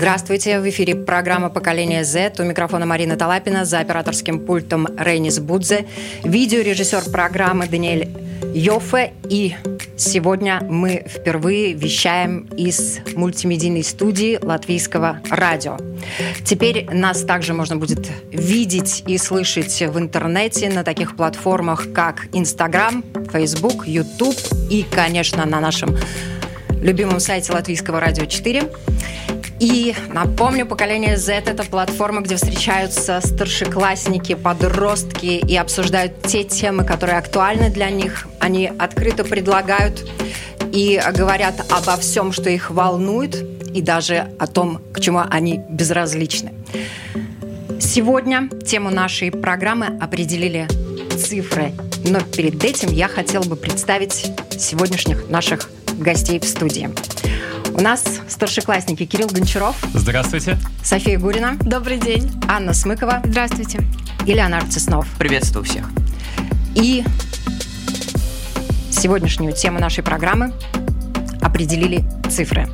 [0.00, 2.32] Здравствуйте, в эфире программа «Поколение Z».
[2.38, 5.84] У микрофона Марина Талапина, за операторским пультом Рейнис Будзе,
[6.24, 8.08] видеорежиссер программы Даниэль
[8.54, 9.12] Йофе.
[9.28, 9.54] И
[9.98, 15.76] сегодня мы впервые вещаем из мультимедийной студии Латвийского радио.
[16.46, 23.04] Теперь нас также можно будет видеть и слышать в интернете на таких платформах, как Instagram,
[23.30, 24.38] Facebook, YouTube
[24.70, 25.94] и, конечно, на нашем
[26.80, 28.62] любимом сайте Латвийского радио 4.
[29.60, 37.18] И напомню, поколение Z– это платформа, где встречаются старшеклассники, подростки и обсуждают те темы, которые
[37.18, 38.26] актуальны для них.
[38.38, 40.08] Они открыто предлагают
[40.72, 43.36] и говорят обо всем, что их волнует,
[43.74, 46.52] и даже о том, к чему они безразличны.
[47.78, 50.68] Сегодня тему нашей программы определили
[51.16, 51.72] цифры.
[52.08, 56.88] Но перед этим я хотела бы представить сегодняшних наших гостей в студии.
[57.74, 59.76] У нас старшеклассники Кирилл Гончаров.
[59.94, 60.58] Здравствуйте.
[60.82, 61.56] София Гурина.
[61.60, 62.30] Добрый день.
[62.48, 63.22] Анна Смыкова.
[63.24, 63.80] Здравствуйте.
[64.26, 65.06] И Леонард Теснов.
[65.18, 65.88] Приветствую всех.
[66.74, 67.04] И
[68.90, 70.52] сегодняшнюю тему нашей программы
[71.40, 72.68] определили цифры.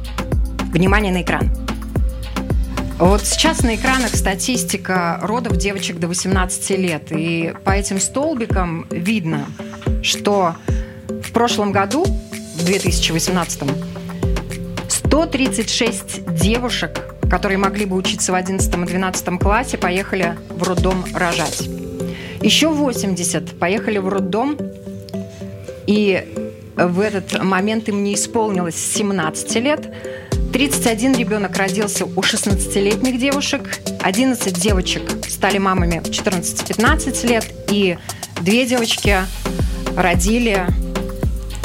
[0.72, 1.50] Внимание на экран.
[2.98, 7.12] Вот сейчас на экранах статистика родов девочек до 18 лет.
[7.12, 9.46] И по этим столбикам видно,
[10.02, 10.56] что
[11.08, 13.62] в прошлом году, в 2018
[15.16, 21.70] 136 девушек, которые могли бы учиться в 11 и 12 классе, поехали в роддом рожать.
[22.42, 24.58] Еще 80 поехали в роддом,
[25.86, 26.22] и
[26.76, 29.90] в этот момент им не исполнилось 17 лет.
[30.52, 37.96] 31 ребенок родился у 16-летних девушек, 11 девочек стали мамами в 14-15 лет, и
[38.42, 39.16] две девочки
[39.96, 40.66] родили,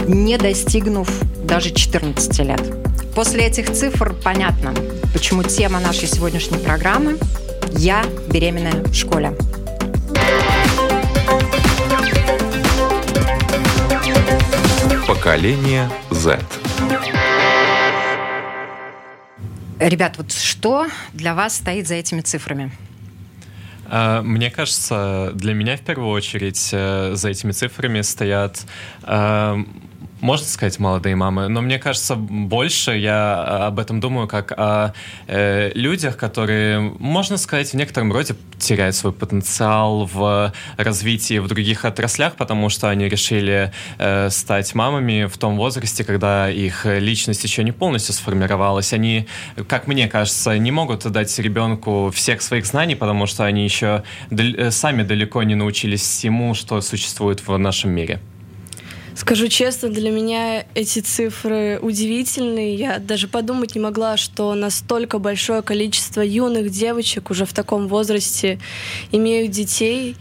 [0.07, 1.09] не достигнув
[1.43, 2.90] даже 14 лет.
[3.15, 4.73] После этих цифр понятно,
[5.13, 7.17] почему тема нашей сегодняшней программы
[7.73, 9.35] «Я беременная в школе».
[15.05, 16.39] Поколение Z.
[19.79, 22.71] Ребят, вот что для вас стоит за этими цифрами?
[23.93, 28.65] А, мне кажется, для меня в первую очередь э, за этими цифрами стоят
[29.03, 29.57] э,
[30.21, 34.93] можно сказать, молодые мамы, но мне кажется, больше я а, об этом думаю как о
[35.27, 41.85] э, людях, которые, можно сказать, в некотором роде теряют свой потенциал в развитии в других
[41.85, 47.63] отраслях, потому что они решили э, стать мамами в том возрасте, когда их личность еще
[47.63, 48.93] не полностью сформировалась.
[48.93, 49.27] Они,
[49.67, 54.55] как мне кажется, не могут дать ребенку всех своих знаний, потому что они еще дал-
[54.55, 58.19] э, сами далеко не научились всему, что существует в нашем мире.
[59.15, 62.75] Скажу честно, для меня эти цифры удивительные.
[62.75, 68.59] Я даже подумать не могла, что настолько большое количество юных девочек уже в таком возрасте
[69.11, 70.15] имеют детей.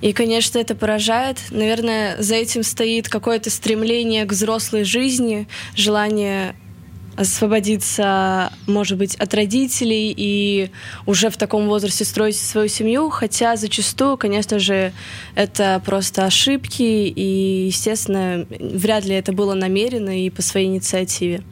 [0.00, 1.38] И, конечно, это поражает.
[1.50, 6.54] Наверное, за этим стоит какое-то стремление к взрослой жизни, желание
[7.16, 10.70] освободиться, может быть, от родителей и
[11.06, 14.92] уже в таком возрасте строить свою семью, хотя зачастую, конечно же,
[15.34, 21.42] это просто ошибки, и, естественно, вряд ли это было намеренно и по своей инициативе.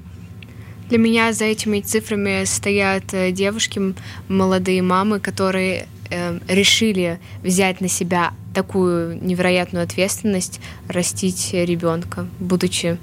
[0.89, 3.81] Для меня за этими цифрами стоят э, девушки,
[4.29, 12.99] молодые мамы, которые э, решили взять на себя такую невероятную ответственность, растить ребенка, будучи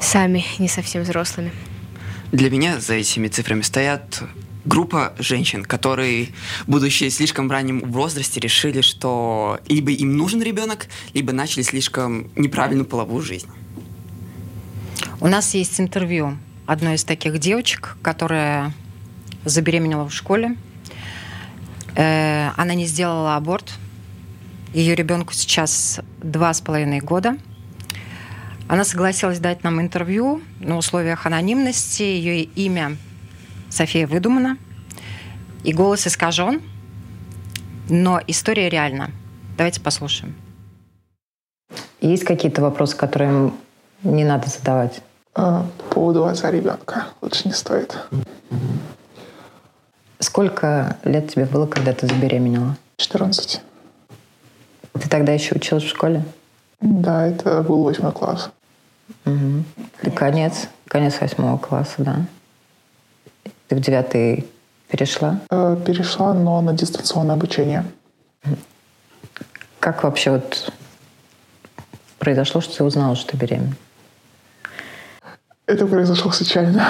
[0.00, 1.52] сами не совсем взрослыми.
[2.32, 4.22] Для меня за этими цифрами стоят
[4.64, 6.28] группа женщин, которые,
[6.66, 12.86] будучи слишком ранним в возрасте, решили, что либо им нужен ребенок, либо начали слишком неправильную
[12.86, 13.48] половую жизнь.
[15.20, 18.72] У нас есть интервью одной из таких девочек, которая
[19.44, 20.56] забеременела в школе.
[21.96, 23.72] Э, она не сделала аборт.
[24.72, 27.36] Ее ребенку сейчас два с половиной года–
[28.70, 32.04] она согласилась дать нам интервью на условиях анонимности.
[32.04, 32.96] Ее имя
[33.68, 34.58] София выдумана,
[35.64, 36.62] и голос искажен,
[37.88, 39.10] но история реальна.
[39.58, 40.36] Давайте послушаем.
[42.00, 43.50] Есть какие-то вопросы, которые
[44.04, 45.02] не надо задавать?
[45.34, 47.98] А, по поводу отца ребенка лучше не стоит.
[50.20, 52.76] Сколько лет тебе было, когда ты забеременела?
[52.98, 53.62] 14.
[54.92, 56.22] Ты тогда еще училась в школе?
[56.80, 58.52] Да, это был восьмой класс.
[59.24, 59.64] Угу.
[60.02, 62.16] Ты конец, конец восьмого класса, да?
[63.68, 64.46] Ты в девятый
[64.88, 65.40] перешла?
[65.50, 67.84] Э, перешла, но на дистанционное обучение.
[69.78, 70.72] Как вообще вот
[72.18, 73.74] произошло, что ты узнала, что ты беременна?
[75.66, 76.84] Это произошло случайно.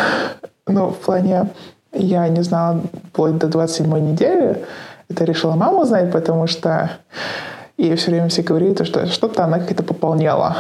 [0.67, 1.51] Ну, в плане,
[1.93, 4.65] я не знала вплоть до 27 недели.
[5.09, 6.91] Это решила мама узнать, потому что
[7.77, 10.57] ей все время все говорили, что что-то она как-то пополняла.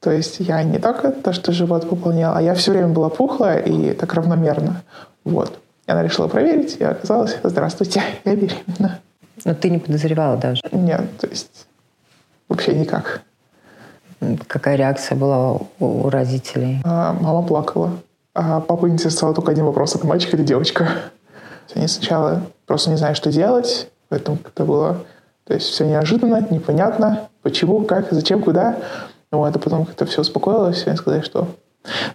[0.00, 3.58] То есть я не только то, что живот пополнял, а я все время была пухлая
[3.58, 4.82] и так равномерно.
[5.24, 5.58] Вот.
[5.86, 9.00] И она решила проверить, и оказалось, здравствуйте, я беременна.
[9.44, 10.62] Но ты не подозревала даже?
[10.72, 11.66] Нет, то есть
[12.48, 13.22] вообще никак.
[14.46, 16.80] Какая реакция была у родителей?
[16.84, 17.92] А, мама плакала.
[18.34, 20.88] А папа интересовал только один вопрос, это мальчик или девочка.
[21.74, 25.04] Они сначала просто не знали, что делать, поэтому это было...
[25.44, 28.76] То есть все неожиданно, непонятно, почему, как, зачем, куда.
[29.32, 31.48] Вот, а потом как-то все успокоилось, и они сказали, что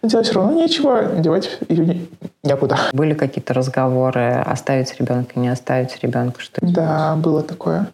[0.01, 2.07] но делать все равно нечего, девать ее
[2.43, 2.77] некуда.
[2.93, 6.39] Были какие-то разговоры, оставить ребенка, не оставить ребенка?
[6.39, 7.87] Что да, было такое.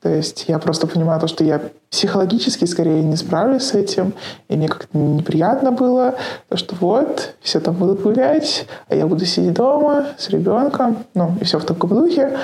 [0.00, 4.12] То есть я просто понимаю то, что я психологически скорее не справлюсь с этим,
[4.48, 6.14] и мне как-то неприятно было,
[6.48, 11.34] то, что вот, все там будут гулять, а я буду сидеть дома с ребенком, ну,
[11.40, 12.36] и все в таком духе.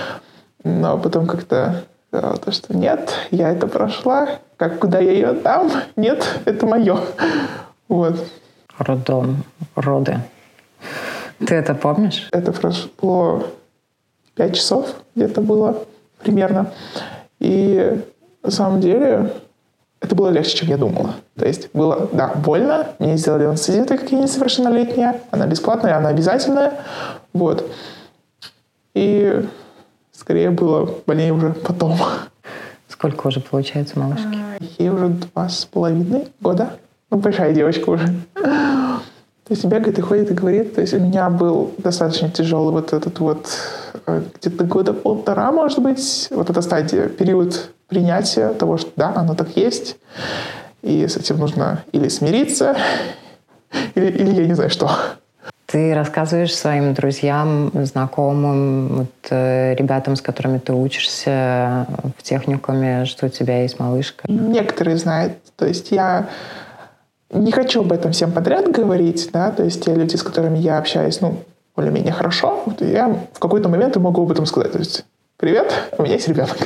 [0.65, 5.71] Но потом как-то то, что нет, я это прошла, как куда я ее отдам?
[5.97, 6.99] Нет, это мое.
[7.89, 8.17] Вот.
[8.79, 10.19] Роддом, роды.
[11.47, 12.29] Ты это помнишь?
[12.33, 13.45] Это прошло
[14.35, 15.85] пять часов где-то было
[16.23, 16.73] примерно.
[17.41, 18.01] И
[18.43, 19.33] на самом деле
[20.01, 21.15] это было легче, чем я думала.
[21.37, 22.89] То есть было, да, больно.
[22.99, 25.21] Мне сделали анестезию, так как я несовершеннолетняя.
[25.31, 26.73] Она бесплатная, она обязательная.
[27.33, 27.71] Вот.
[28.95, 29.45] И
[30.21, 31.97] скорее было больнее уже потом.
[32.89, 34.39] Сколько уже получается малышки?
[34.79, 36.77] Ей уже два с половиной года.
[37.11, 38.07] Ну, большая девочка уже.
[38.35, 40.75] То есть бегает и ходит и говорит.
[40.75, 43.49] То есть у меня был достаточно тяжелый вот этот вот
[44.07, 49.35] э, где-то года полтора, может быть, вот эта стадия, период принятия того, что да, оно
[49.35, 49.97] так есть.
[50.83, 52.77] И с этим нужно или смириться,
[53.95, 54.91] или, или я не знаю что.
[55.71, 61.87] Ты рассказываешь своим друзьям, знакомым, вот, э, ребятам, с которыми ты учишься
[62.19, 64.25] в техникуме, что у тебя есть малышка?
[64.27, 65.35] Некоторые знают.
[65.55, 66.29] То есть я
[67.33, 70.79] не хочу об этом всем подряд говорить, да, то есть те люди, с которыми я
[70.79, 71.37] общаюсь, ну,
[71.77, 74.73] более-менее хорошо, вот, я в какой-то момент могу об этом сказать.
[74.73, 75.05] То есть,
[75.37, 76.59] привет, у меня есть ребенок.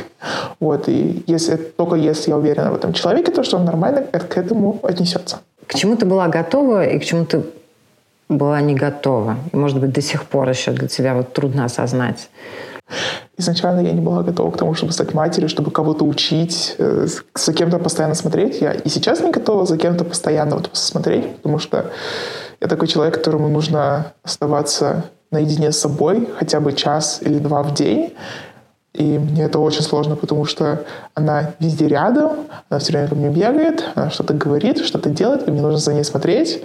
[0.61, 4.39] Вот, и если, только если я уверена в этом человеке, то что он нормально к
[4.39, 5.41] этому отнесется.
[5.67, 7.43] К чему ты была готова и к чему ты
[8.35, 9.37] была не готова?
[9.53, 12.29] И, может быть, до сих пор еще для тебя вот трудно осознать?
[13.37, 17.53] Изначально я не была готова к тому, чтобы стать матерью, чтобы кого-то учить, э, за
[17.53, 18.61] кем-то постоянно смотреть.
[18.61, 21.91] Я и сейчас не готова за кем-то постоянно вот смотреть, потому что
[22.61, 27.75] я такой человек, которому нужно оставаться наедине с собой хотя бы час или два в
[27.75, 28.15] день.
[28.93, 30.85] И мне это очень сложно, потому что
[31.15, 35.51] она везде рядом, она все время ко мне бегает, она что-то говорит, что-то делает, и
[35.51, 36.63] мне нужно за ней смотреть.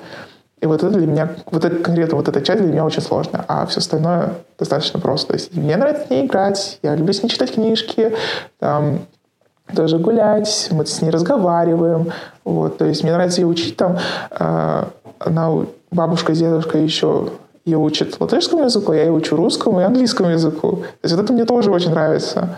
[0.61, 3.45] И вот это для меня, вот это конкретно вот эта часть для меня очень сложная,
[3.47, 5.29] а все остальное достаточно просто.
[5.29, 8.13] То есть мне нравится с ней играть, я люблю с ней читать книжки,
[8.59, 8.99] там,
[9.71, 12.11] даже гулять, мы с ней разговариваем.
[12.43, 13.97] Вот, то есть мне нравится ее учить там.
[14.31, 14.85] Э,
[15.19, 17.29] она, бабушка, дедушка еще
[17.65, 20.77] ее учат латышскому языку, я ее учу русскому и английскому языку.
[20.77, 22.57] То есть вот это мне тоже очень нравится.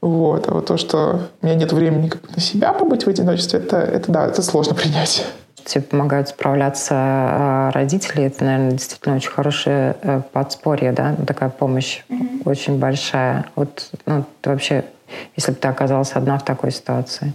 [0.00, 0.48] Вот.
[0.48, 3.76] А вот то, что у меня нет времени как на себя побыть в одиночестве, это,
[3.76, 5.24] это да, это сложно принять
[5.64, 11.50] тебе помогают справляться а, родители, это, наверное, действительно очень хорошее э, подспорье, да, ну, такая
[11.50, 12.42] помощь mm-hmm.
[12.44, 13.46] очень большая.
[13.56, 14.84] Вот, ну, ты вообще,
[15.36, 17.32] если бы ты оказалась одна в такой ситуации?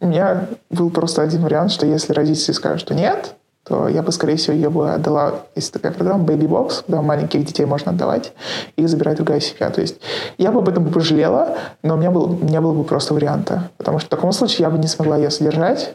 [0.00, 3.34] У меня был просто один вариант, что если родители скажут, что нет,
[3.68, 5.42] то я бы, скорее всего, ее бы отдала.
[5.54, 8.32] Есть такая программа Baby Box, куда маленьких детей можно отдавать,
[8.76, 9.70] и забирать другая семья.
[9.70, 10.00] То есть
[10.38, 13.70] я бы об этом пожалела, но у меня, был, у меня было бы просто варианта.
[13.76, 15.94] Потому что в таком случае я бы не смогла ее содержать.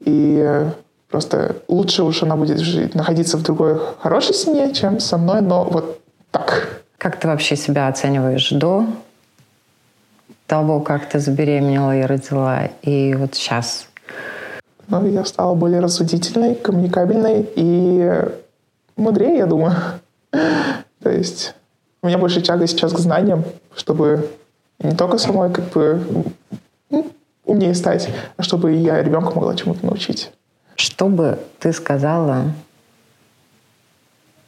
[0.00, 0.64] И
[1.10, 5.64] Просто лучше уж она будет жить, находиться в другой хорошей семье, чем со мной, но
[5.64, 6.00] вот
[6.30, 6.82] так.
[6.98, 8.84] Как ты вообще себя оцениваешь до
[10.46, 13.88] того, как ты забеременела и родила, и вот сейчас?
[14.88, 18.22] Ну, я стала более рассудительной, коммуникабельной и
[18.96, 19.76] мудрее, я думаю.
[21.02, 21.54] То есть
[22.02, 24.30] у меня больше тяга сейчас к знаниям, чтобы
[24.78, 26.02] не только самой как бы
[27.44, 28.08] умнее стать,
[28.40, 30.30] чтобы я ребенка могла чему-то научить.
[30.78, 32.52] Что бы ты сказала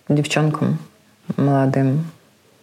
[0.08, 0.78] девчонкам
[1.36, 2.06] молодым,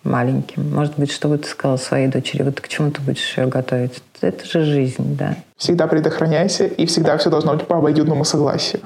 [0.05, 0.73] маленьким?
[0.73, 2.43] Может быть, что бы ты сказала своей дочери?
[2.43, 4.01] Вот к чему ты будешь ее готовить?
[4.21, 5.35] Это же жизнь, да.
[5.57, 8.79] Всегда предохраняйся, и всегда все должно быть по обоюдному согласию.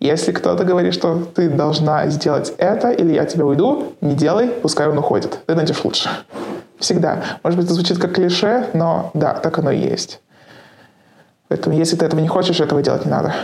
[0.00, 4.88] Если кто-то говорит, что ты должна сделать это, или я тебя уйду, не делай, пускай
[4.88, 5.38] он уходит.
[5.44, 6.08] Ты найдешь лучше.
[6.78, 7.22] Всегда.
[7.42, 10.22] Может быть, это звучит как клише, но да, так оно и есть.
[11.48, 13.34] Поэтому, если ты этого не хочешь, этого делать не надо.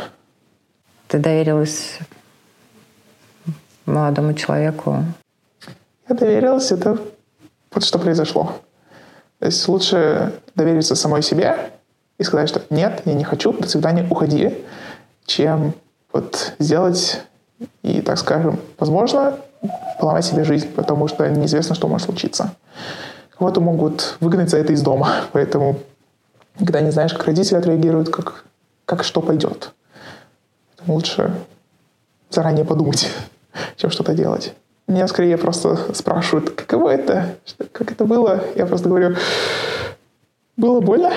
[1.11, 1.99] Ты доверилась
[3.85, 5.05] молодому человеку?
[6.09, 6.99] Я доверилась, это
[7.73, 8.53] вот что произошло.
[9.41, 11.73] То есть лучше довериться самой себе
[12.19, 14.65] и сказать, что нет, я не хочу, до свидания, уходи,
[15.27, 15.75] чем
[16.13, 17.23] вот сделать
[17.83, 19.37] и, так скажем, возможно,
[19.99, 22.55] поломать себе жизнь, потому что неизвестно, что может случиться.
[23.37, 25.81] Кого-то могут выгнать за это из дома, поэтому
[26.57, 28.45] когда не знаешь, как родители отреагируют, как,
[28.85, 29.73] как что пойдет.
[30.87, 31.33] Лучше
[32.31, 33.11] заранее подумать,
[33.77, 34.55] чем что-то делать.
[34.87, 37.37] Меня скорее просто спрашивают, каково это,
[37.73, 38.43] как это было.
[38.57, 39.15] Я просто говорю,
[40.57, 41.13] было больно.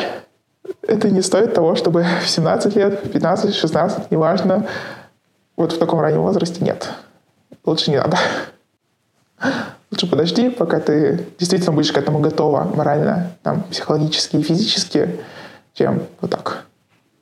[0.84, 4.67] Это не стоит того, чтобы в 17 лет, 15, 16, неважно,
[5.55, 6.89] вот в таком раннем возрасте нет.
[7.65, 8.17] Лучше не надо.
[9.91, 15.20] Лучше подожди, пока ты действительно будешь к этому готова морально, там, психологически и физически,
[15.74, 16.65] чем вот так.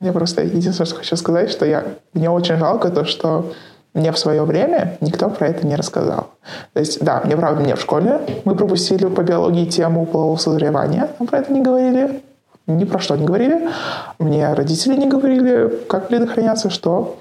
[0.01, 3.53] Я просто единственное, что хочу сказать, что я, мне очень жалко то, что
[3.93, 6.31] мне в свое время никто про это не рассказал.
[6.73, 11.09] То есть, да, мне правда, мне в школе мы пропустили по биологии тему полового созревания,
[11.17, 12.21] там про это не говорили,
[12.65, 13.69] ни про что не говорили.
[14.17, 17.19] Мне родители не говорили, как предохраняться, что.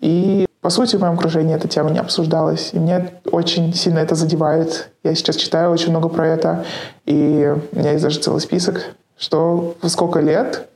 [0.00, 2.70] И, по сути, в моем окружении эта тема не обсуждалась.
[2.72, 4.90] И мне очень сильно это задевает.
[5.02, 6.64] Я сейчас читаю очень много про это.
[7.04, 10.68] И у меня есть даже целый список, что во сколько лет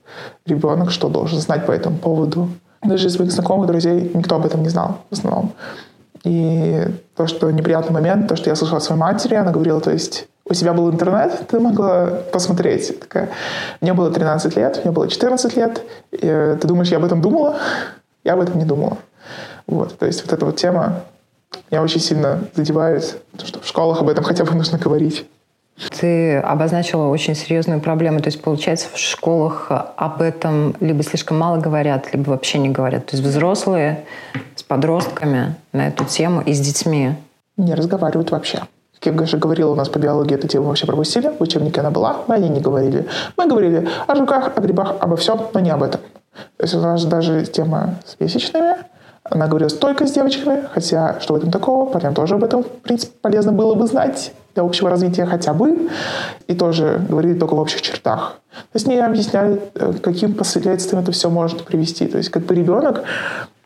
[0.46, 2.48] ребенок что должен знать по этому поводу.
[2.82, 5.52] Даже из своих знакомых, друзей никто об этом не знал в основном.
[6.24, 6.84] И
[7.16, 10.28] то, что неприятный момент, то, что я слышала от своей матери, она говорила, то есть
[10.44, 12.98] у тебя был интернет, ты могла посмотреть.
[13.00, 13.30] Такая,
[13.80, 15.82] мне было 13 лет, мне было 14 лет.
[16.10, 17.56] И, ты думаешь, я об этом думала?
[18.22, 18.98] Я об этом не думала.
[19.66, 21.04] Вот, то есть вот эта вот тема
[21.70, 25.26] меня очень сильно задевает, что в школах об этом хотя бы нужно говорить.
[25.88, 28.20] Ты обозначила очень серьезную проблему.
[28.20, 33.06] То есть, получается, в школах об этом либо слишком мало говорят, либо вообще не говорят.
[33.06, 34.04] То есть взрослые
[34.54, 37.14] с подростками на эту тему и с детьми
[37.56, 38.60] не разговаривают вообще.
[39.00, 41.28] Как я уже говорила, у нас по биологии эту тему вообще пропустили.
[41.28, 43.06] В учебнике она была, мы о ней не говорили.
[43.38, 46.00] Мы говорили о жуках, о грибах, обо всем, но не об этом.
[46.58, 48.76] То есть у нас даже тема с месячными,
[49.24, 52.68] она говорила только с девочками, хотя что в этом такого, парням тоже об этом, в
[52.68, 55.88] принципе, полезно было бы знать для общего развития хотя бы,
[56.46, 58.40] и тоже говорили только в общих чертах.
[58.52, 62.06] То есть не объясняли, э, каким последствиям это все может привести.
[62.06, 63.02] То есть как бы ребенок,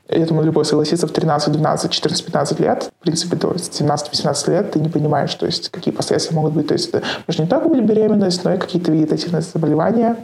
[0.09, 4.73] я думаю, любой согласится, в 13, 12, 14, 15 лет, в принципе, до 17-18 лет
[4.73, 6.69] ты не понимаешь, то есть какие последствия могут быть.
[6.69, 10.17] То есть это может не только быть беременность, но и какие-то вегетативные заболевания,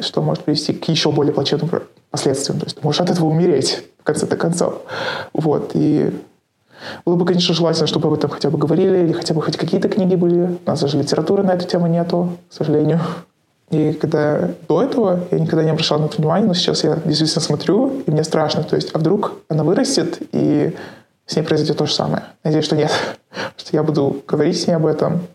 [0.00, 1.70] что может привести к еще более плачевным
[2.10, 2.58] последствиям.
[2.58, 4.82] То есть ты можешь от этого умереть в конце-то концов.
[5.32, 5.70] Вот.
[5.74, 6.12] И
[7.04, 9.88] было бы, конечно, желательно, чтобы об этом хотя бы говорили, или хотя бы хоть какие-то
[9.88, 10.58] книги были.
[10.64, 13.00] У нас даже литературы на эту тему нету, к сожалению.
[13.70, 17.42] И когда до этого я никогда не обращал на это внимания, но сейчас я действительно
[17.42, 18.62] смотрю, и мне страшно.
[18.62, 20.74] То есть, а вдруг она вырастет, и
[21.26, 22.24] с ней произойдет то же самое?
[22.44, 22.92] Надеюсь, что нет.
[23.56, 25.26] Что я буду говорить с ней об этом,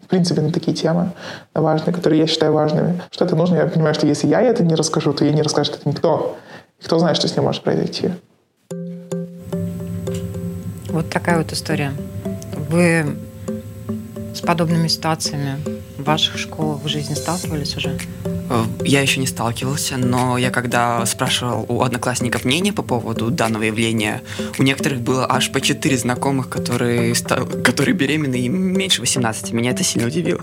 [0.00, 1.12] в принципе, на такие темы
[1.54, 3.00] важные, которые я считаю важными.
[3.10, 3.56] Что это нужно?
[3.56, 6.36] Я понимаю, что если я это не расскажу, то ей не расскажет это никто.
[6.80, 8.10] И кто знает, что с ней может произойти.
[10.94, 11.92] Вот такая вот история.
[12.70, 13.16] Вы
[14.32, 15.58] с подобными ситуациями
[15.98, 17.98] в ваших школах в жизни сталкивались уже?
[18.48, 23.64] Э, я еще не сталкивался, но я когда спрашивал у одноклассников мнение по поводу данного
[23.64, 24.22] явления,
[24.56, 27.12] у некоторых было аж по четыре знакомых, которые,
[27.64, 29.50] которые беременны и меньше 18.
[29.50, 30.42] Меня это сильно удивило.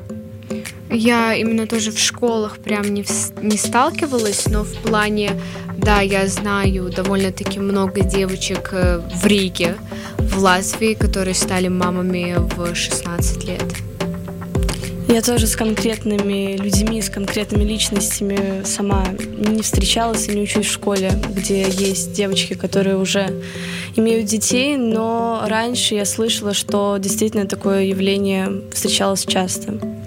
[0.90, 3.10] Я именно тоже в школах прям не, в,
[3.42, 5.40] не сталкивалась, но в плане,
[5.78, 9.78] да, я знаю довольно-таки много девочек э, в Риге,
[10.32, 13.64] в Латвии, которые стали мамами в 16 лет.
[15.08, 19.06] Я тоже с конкретными людьми, с конкретными личностями сама
[19.38, 23.28] не встречалась и не учусь в школе, где есть девочки, которые уже
[23.98, 30.01] имеют детей, но раньше я слышала, что действительно такое явление встречалось часто.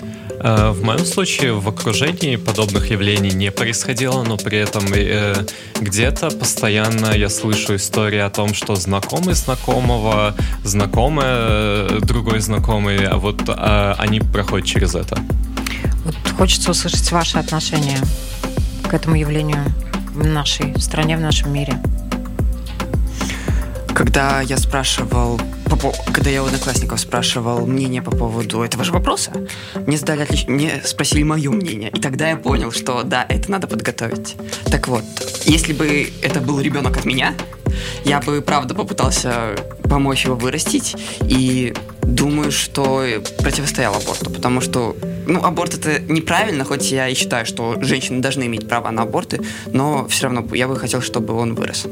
[0.45, 5.35] Э, в моем случае в окружении подобных явлений не происходило, но при этом э,
[5.81, 13.17] где-то постоянно я слышу истории о том, что знакомый знакомого, знакомая э, другой знакомый, а
[13.17, 15.19] вот э, они проходят через это.
[16.05, 19.65] Вот хочется услышать ваши отношения к к этому явлению
[20.15, 21.75] в нашей стране, в нашем мире?
[23.95, 25.41] Когда я спрашивал,
[26.13, 29.33] когда я у одноклассников спрашивал мнение по поводу этого же вопроса,
[29.87, 30.47] мне задали отлич...
[30.47, 34.37] мне спросили мое мнение, и тогда я понял, что да, это надо подготовить.
[34.71, 35.05] Так вот,
[35.45, 37.35] если бы это был ребенок от меня,
[38.05, 39.57] я бы правда попытался
[39.89, 43.05] помочь его вырастить и думаю, что
[43.39, 48.45] противостоял аборту, потому что ну, аборт это неправильно, хоть я и считаю, что женщины должны
[48.45, 51.87] иметь право на аборты, но все равно я бы хотел, чтобы он вырос.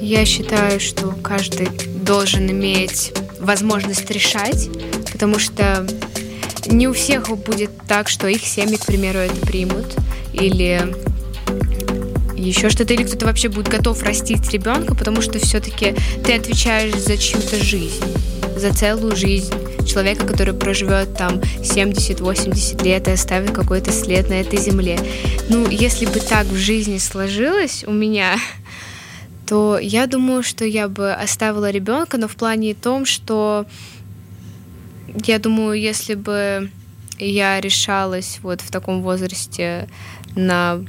[0.00, 1.68] Я считаю, что каждый
[2.06, 4.68] должен иметь возможность решать,
[5.12, 5.86] потому что
[6.66, 9.96] не у всех будет так, что их семьи, к примеру, это примут,
[10.32, 10.94] или
[12.36, 15.94] еще что-то, или кто-то вообще будет готов растить ребенка, потому что все-таки
[16.24, 18.02] ты отвечаешь за чью-то жизнь,
[18.56, 19.52] за целую жизнь
[19.86, 24.98] человека, который проживет там 70-80 лет и оставит какой-то след на этой земле.
[25.48, 28.36] Ну, если бы так в жизни сложилось у меня,
[29.46, 33.66] то я думаю, что я бы оставила ребенка, но в плане том, что
[35.24, 36.70] я думаю, если бы
[37.18, 39.88] я решалась вот в таком возрасте
[40.34, 40.84] на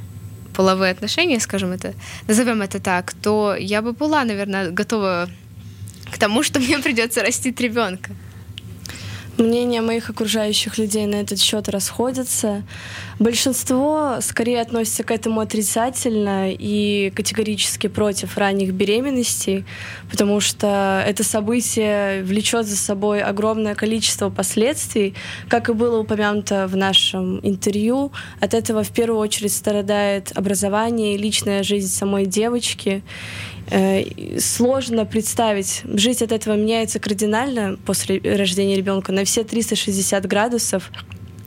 [0.55, 1.93] половые отношения, скажем это,
[2.27, 5.29] назовем это так, то я бы была, наверное, готова
[6.11, 8.11] к тому, что мне придется растить ребенка.
[9.37, 12.63] Мнения моих окружающих людей на этот счет расходятся.
[13.19, 19.63] Большинство скорее относится к этому отрицательно и категорически против ранних беременностей,
[20.09, 25.13] потому что это событие влечет за собой огромное количество последствий.
[25.47, 31.17] Как и было упомянуто в нашем интервью, от этого в первую очередь страдает образование и
[31.17, 33.03] личная жизнь самой девочки.
[33.69, 35.81] Э, сложно представить.
[35.85, 40.91] Жизнь от этого меняется кардинально после рождения ребенка на все 360 градусов.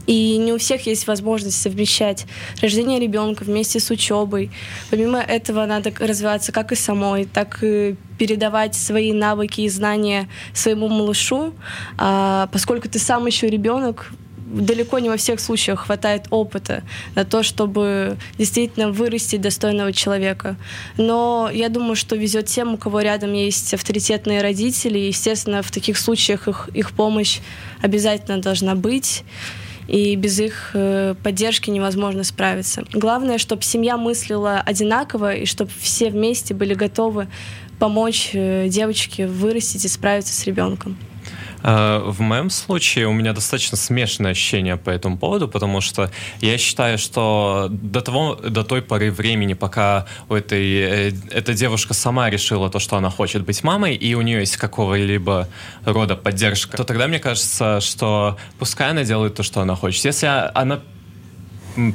[0.06, 2.26] И не у всех есть возможность совмещать
[2.60, 4.50] рождение ребенка вместе с учебой.
[4.90, 10.88] Помимо этого надо развиваться как и самой, так и передавать свои навыки и знания своему
[10.88, 11.54] малышу.
[11.96, 14.12] А поскольку ты сам еще ребенок,
[14.50, 16.82] далеко не во всех случаях хватает опыта
[17.14, 20.56] на то, чтобы действительно вырастить достойного человека.
[20.96, 24.98] Но я думаю, что везет тем, у кого рядом есть авторитетные родители.
[24.98, 27.38] И, естественно, в таких случаях их, их помощь
[27.80, 29.24] обязательно должна быть
[29.88, 32.84] и без их э, поддержки невозможно справиться.
[32.92, 37.26] Главное, чтобы семья мыслила одинаково, и чтобы все вместе были готовы
[37.80, 40.96] помочь э, девочке вырастить и справиться с ребенком.
[41.62, 46.58] Э, в моем случае у меня достаточно смешанное ощущение по этому поводу, потому что я
[46.58, 52.30] считаю, что до, того, до той поры времени, пока у этой, э, эта девушка сама
[52.30, 55.48] решила то, что она хочет быть мамой, и у нее есть какого-либо
[55.84, 60.04] рода поддержка, то тогда мне кажется, что пускай она делает то, что она хочет.
[60.04, 60.80] Если она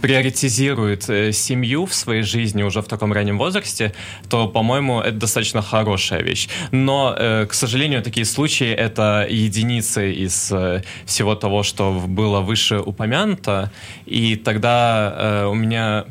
[0.02, 3.94] приоритизирует э, семью в своей жизни уже в таком раннем возрасте,
[4.30, 6.50] то, по-моему, это достаточно хорошая вещь.
[6.72, 12.80] Но, э, к сожалению, такие случаи— это единицы из э, всего того, что было выше
[12.80, 13.72] упомянуто,
[14.06, 16.06] и тогда у меня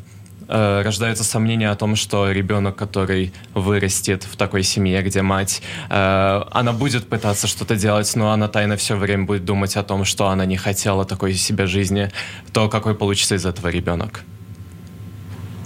[0.47, 6.41] э, рождаются сомнения о том, что ребенок, который вырастет в такой семье, где мать, э,
[6.51, 10.27] она будет пытаться что-то делать, но она тайно все время будет думать о том, что
[10.27, 12.11] она не хотела такой себе жизни,
[12.53, 14.21] то какой получится из этого ребенок.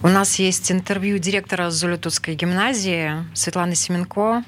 [0.02, 4.44] У нас есть интервью директора Зулютутской гимназии Светланы Семенко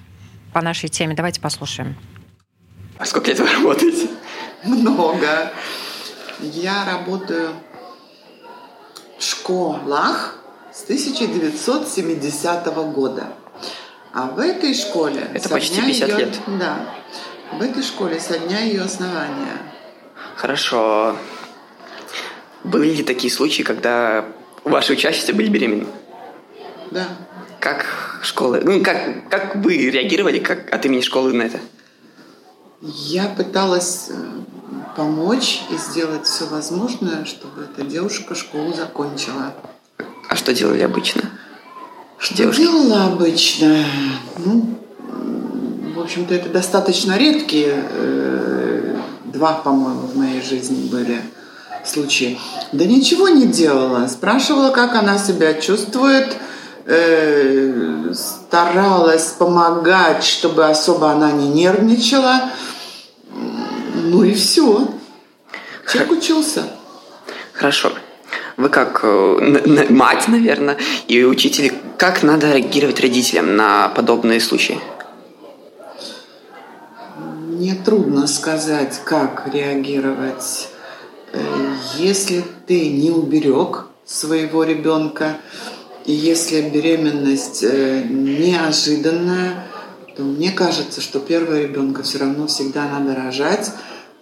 [0.53, 1.13] по нашей теме.
[1.13, 1.95] Давайте послушаем.
[2.97, 4.09] А сколько лет вы работаете?
[4.63, 5.51] Много.
[6.39, 7.53] Я работаю
[9.21, 10.35] школах
[10.73, 13.27] с 1970 года.
[14.13, 15.29] А в этой школе...
[15.33, 16.39] Это почти 50 ее, лет.
[16.59, 16.85] Да.
[17.57, 19.57] В этой школе со дня ее основания.
[20.35, 21.15] Хорошо.
[22.63, 24.25] Были ли такие случаи, когда
[24.63, 25.87] ваши учащиеся были беременны?
[26.91, 27.07] Да.
[27.59, 28.61] Как школы...
[28.61, 31.59] Ну, как, как вы реагировали как от имени школы на это?
[32.81, 34.13] Я пыталась э,
[34.95, 39.53] помочь и сделать все возможное, чтобы эта девушка школу закончила.
[40.29, 41.23] А что делали обычно?
[42.17, 42.61] Что девушки?
[42.61, 43.83] делала обычно?
[44.37, 44.77] Ну,
[45.95, 51.21] в общем-то, это достаточно редкие э, два, по-моему, в моей жизни были
[51.83, 52.39] случаи.
[52.71, 54.07] Да ничего не делала.
[54.07, 56.35] Спрашивала, как она себя чувствует,
[56.85, 62.51] э, старалась помогать, чтобы особо она не нервничала.
[64.11, 64.89] Ну и все.
[65.89, 66.65] Человек учился.
[67.53, 67.93] Хорошо.
[68.57, 70.75] Вы как э, мать, наверное,
[71.07, 74.77] и учитель, как надо реагировать родителям на подобные случаи?
[77.47, 80.67] Мне трудно сказать, как реагировать.
[81.31, 81.39] Э,
[81.97, 85.37] если ты не уберег своего ребенка.
[86.05, 89.67] И если беременность э, неожиданная,
[90.17, 93.71] то мне кажется, что первого ребенка все равно всегда надо рожать.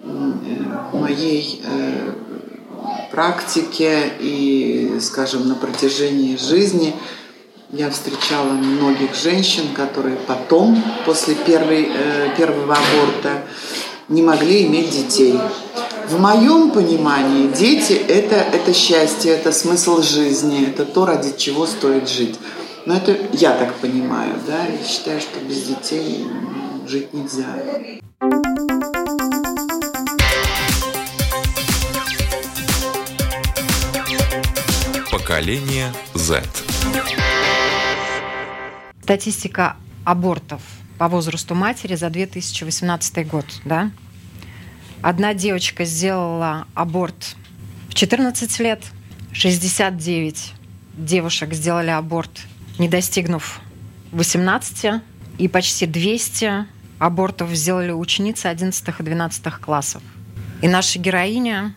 [0.01, 2.13] Моей э,
[3.11, 6.95] практике и, скажем, на протяжении жизни
[7.71, 13.43] я встречала многих женщин, которые потом, после первой, э, первого аборта,
[14.07, 15.39] не могли иметь детей.
[16.07, 22.09] В моем понимании дети это, это счастье, это смысл жизни, это то, ради чего стоит
[22.09, 22.39] жить.
[22.85, 26.25] Но это я так понимаю, да, и считаю, что без детей
[26.87, 27.45] жить нельзя.
[35.29, 36.41] Поколение Z.
[39.03, 40.63] Статистика абортов
[40.97, 43.91] по возрасту матери за 2018 год, да?
[45.03, 47.35] Одна девочка сделала аборт
[47.89, 48.83] в 14 лет,
[49.31, 50.53] 69
[50.97, 52.47] девушек сделали аборт,
[52.79, 53.61] не достигнув
[54.11, 54.99] 18,
[55.37, 56.65] и почти 200
[56.97, 60.01] абортов сделали ученицы 11 и 12 классов.
[60.63, 61.75] И наша героиня,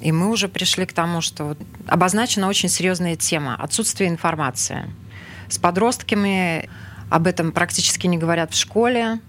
[0.00, 1.56] и мы уже пришли к тому, что
[1.86, 4.90] обозначена очень серьезная тема– отсутствие информации.
[5.48, 6.68] С подростками
[7.10, 9.20] об этом практически не говорят в школе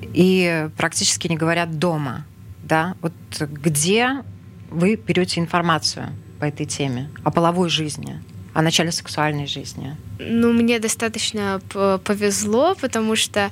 [0.00, 2.24] и практически не говорят дома–
[2.70, 4.22] да, вот где
[4.70, 6.06] вы берете информацию
[6.38, 9.96] по этой теме, о половой жизни, о начале сексуальной жизни?
[10.18, 11.60] Ну, мне достаточно
[12.04, 13.50] повезло, потому что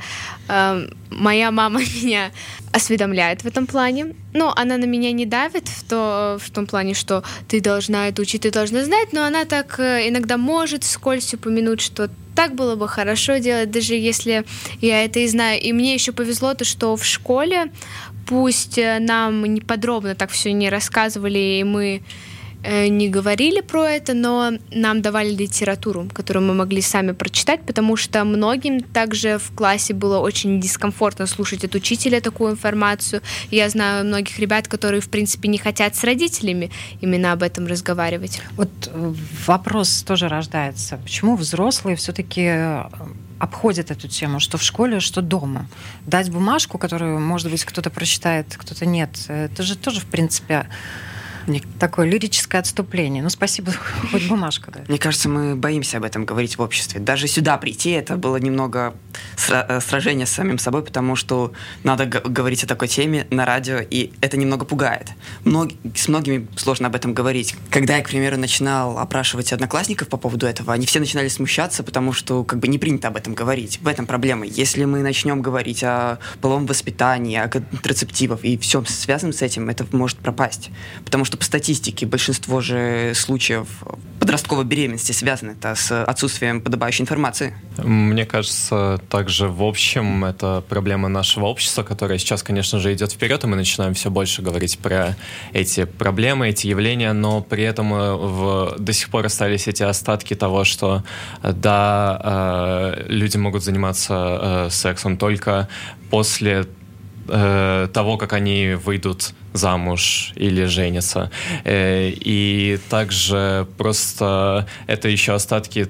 [0.49, 2.31] э, моя мама меня
[2.73, 4.15] осведомляет в этом плане.
[4.35, 8.23] Но она на меня не давит в, то, в том плане, что ты должна это
[8.23, 12.77] учить, ты должна знать, но она так э, иногда может вскользь упомянуть, что так было
[12.77, 14.45] бы хорошо делать, даже если
[14.81, 15.61] я это и знаю.
[15.61, 17.73] И мне еще повезло то, что в школе
[18.27, 22.03] пусть э, нам не подробно так все не рассказывали, и мы
[22.65, 28.25] не говорили про это, но нам давали литературу, которую мы могли сами прочитать, потому что
[28.25, 33.23] многим также в классе было очень дискомфортно слушать от учителя такую информацию.
[33.51, 38.41] Я знаю многих ребят, которые, в принципе, не хотят с родителями именно об этом разговаривать.
[38.57, 39.15] Вот э,
[39.47, 40.99] вопрос тоже рождается.
[40.99, 42.83] Почему взрослые все-таки
[43.39, 45.69] обходят эту тему, что в школе, что дома.
[46.07, 50.67] Дать бумажку, которую, может быть, кто-то прочитает, кто-то нет, это же тоже, в принципе,
[51.49, 51.63] мне...
[51.79, 53.23] Такое лирическое отступление.
[53.23, 53.73] Ну, спасибо,
[54.11, 54.71] хоть бумажка.
[54.71, 54.81] Да.
[54.89, 57.01] Мне кажется, мы боимся об этом говорить в обществе.
[57.01, 58.95] Даже сюда прийти, это было немного
[59.49, 61.53] э, сражение с самим собой, потому что
[61.85, 65.09] надо говорить о такой теме на радио, и это немного пугает.
[65.45, 65.71] Мног...
[65.95, 67.55] С многими сложно об этом говорить.
[67.71, 72.13] Когда я, к примеру, начинал опрашивать одноклассников по поводу этого, они все начинали смущаться, потому
[72.13, 73.81] что как бы не принято об этом говорить.
[73.81, 74.45] В этом проблема.
[74.47, 79.87] Если мы начнем говорить о половом воспитании, о контрацептивах и всем связанном с этим, это
[79.93, 80.71] может пропасть.
[81.05, 83.69] Потому что по статистике большинство же случаев
[84.21, 87.55] подростковой беременности связано это с отсутствием подобающей информации.
[87.79, 93.45] Мне кажется, также в общем это проблема нашего общества, которая сейчас, конечно же, идет вперед,
[93.45, 95.17] и мы начинаем все больше говорить про
[95.53, 100.35] эти проблемы, эти явления, но при этом э, в, до сих пор остались эти остатки
[100.35, 101.05] того, что
[101.43, 105.69] да, э, люди могут заниматься э, сексом только
[106.11, 106.67] после
[107.29, 111.31] э, того, как они выйдут замуж или женятся.
[111.65, 115.89] Э, и также просто это еще остатки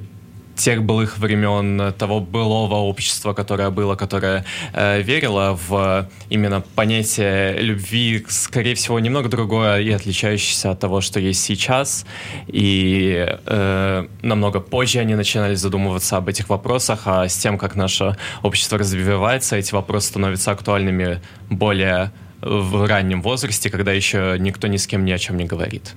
[0.58, 8.24] тех былых времен, того былого общества, которое было, которое э, верило в именно понятие любви,
[8.28, 12.04] скорее всего, немного другое и отличающееся от того, что есть сейчас.
[12.48, 18.16] И э, намного позже они начинали задумываться об этих вопросах, а с тем, как наше
[18.42, 24.86] общество развивается, эти вопросы становятся актуальными более в раннем возрасте, когда еще никто ни с
[24.86, 25.94] кем ни о чем не говорит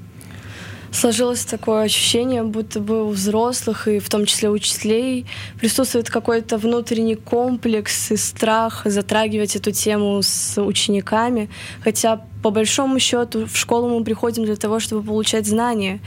[0.91, 5.25] сложилось такое ощущение, будто бы у взрослых и в том числе учителей
[5.60, 11.49] присутствует какой-то внутренний комплекс и страх затрагивать эту тему с учениками,
[11.84, 15.99] хотя по большому счету в школу мы приходим для того, чтобы получать знания.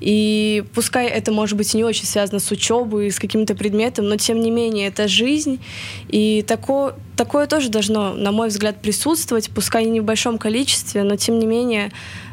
[0.00, 4.40] И пускай это может быть не очень связано с учебой, с каким-то предметом, но тем
[4.40, 5.60] не менее это жизнь.
[6.08, 11.16] И такое, такое тоже должно, на мой взгляд, присутствовать, пускай не в большом количестве, но
[11.16, 11.90] тем не менее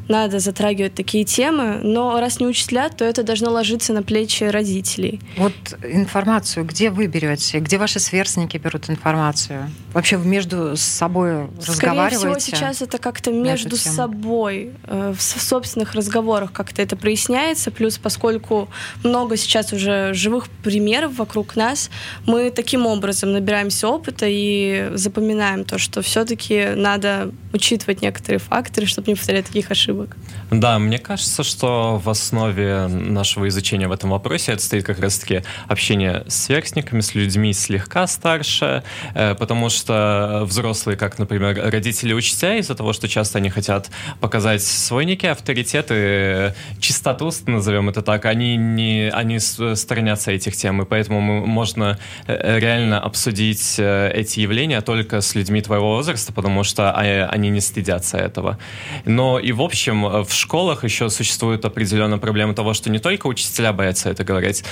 [0.08, 5.20] надо затрагивать такие темы, но раз не учителя, то это должно ложиться на плечи родителей.
[5.38, 7.60] Вот информацию где вы берете?
[7.60, 9.70] Где ваши сверстники берут информацию?
[9.98, 12.18] Вообще между собой разговариваете?
[12.18, 17.72] Скорее всего, сейчас это как-то между собой, э, в собственных разговорах как-то это проясняется.
[17.72, 18.70] Плюс, поскольку
[19.04, 21.90] много сейчас уже живых примеров вокруг нас,
[22.28, 29.08] мы таким образом набираемся опыта и запоминаем то, что все-таки надо учитывать некоторые факторы, чтобы
[29.08, 30.18] не повторять таких ошибок ошибок.
[30.52, 35.44] Да, мне кажется, что в основе нашего изучения в этом вопросе это стоит как раз-таки
[35.68, 38.84] общение с сверстниками, с людьми слегка старше,
[39.14, 44.64] э, потому что взрослые, как, например, родители учителя, из-за того, что часто они хотят показать
[44.64, 50.86] свой некий авторитет и чистоту, назовем это так, они не они сторонятся этих тем, и
[50.86, 51.98] поэтому можно
[52.28, 57.50] э, реально обсудить э, эти явления только с людьми твоего возраста, потому что а, они
[57.50, 58.58] не стыдятся этого.
[59.06, 63.74] Но и в общем в школах еще существует определенная проблема того, что не только учителя
[63.74, 64.64] боятся это говорить,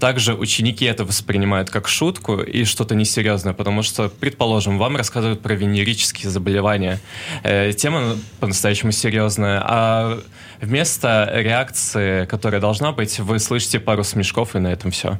[0.00, 5.54] также ученики это воспринимают как шутку и что-то несерьезное, потому что, предположим, вам рассказывают про
[5.54, 7.00] венерические заболевания.
[7.42, 10.20] Э, тема по-настоящему серьезная, а
[10.60, 15.18] вместо реакции, которая должна быть, вы слышите пару смешков, и на этом все.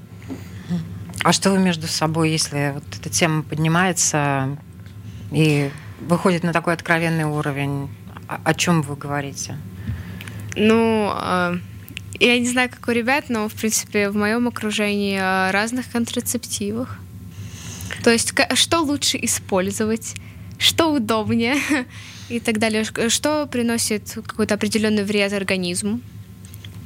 [1.22, 4.58] А что вы между собой, если вот эта тема поднимается
[5.32, 5.70] и
[6.00, 7.88] выходит на такой откровенный уровень,
[8.28, 9.56] о, о чем вы говорите?
[10.56, 11.56] Ну, а,
[12.20, 16.98] я не знаю, как у ребят, но, в принципе, в моем окружении о разных контрацептивах.
[18.04, 20.14] То есть, что лучше использовать,
[20.58, 21.56] что удобнее
[22.28, 22.84] и так далее.
[23.08, 26.00] Что приносит какой-то определенный вред организму.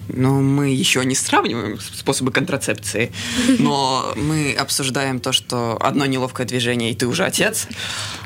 [0.08, 3.10] Ну, мы еще не сравниваем способы контрацепции,
[3.58, 7.66] но мы обсуждаем то, что одно неловкое движение, и ты уже отец.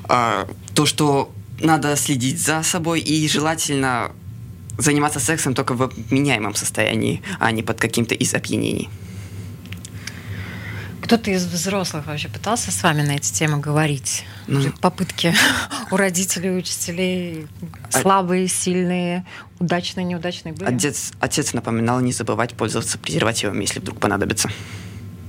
[0.04, 4.12] А, то, что надо следить за собой и желательно
[4.78, 8.90] заниматься сексом только в меняемом состоянии, а не под каким-то из опьянений.
[11.12, 14.24] Кто-то из взрослых вообще пытался с вами на эти темы говорить?
[14.46, 15.34] Ну, Попытки
[15.90, 17.48] у родителей, учителей,
[17.92, 19.26] а слабые, сильные,
[19.58, 20.74] удачные, неудачные были?
[20.74, 24.48] Отец, отец напоминал не забывать пользоваться презервативом, если вдруг понадобится.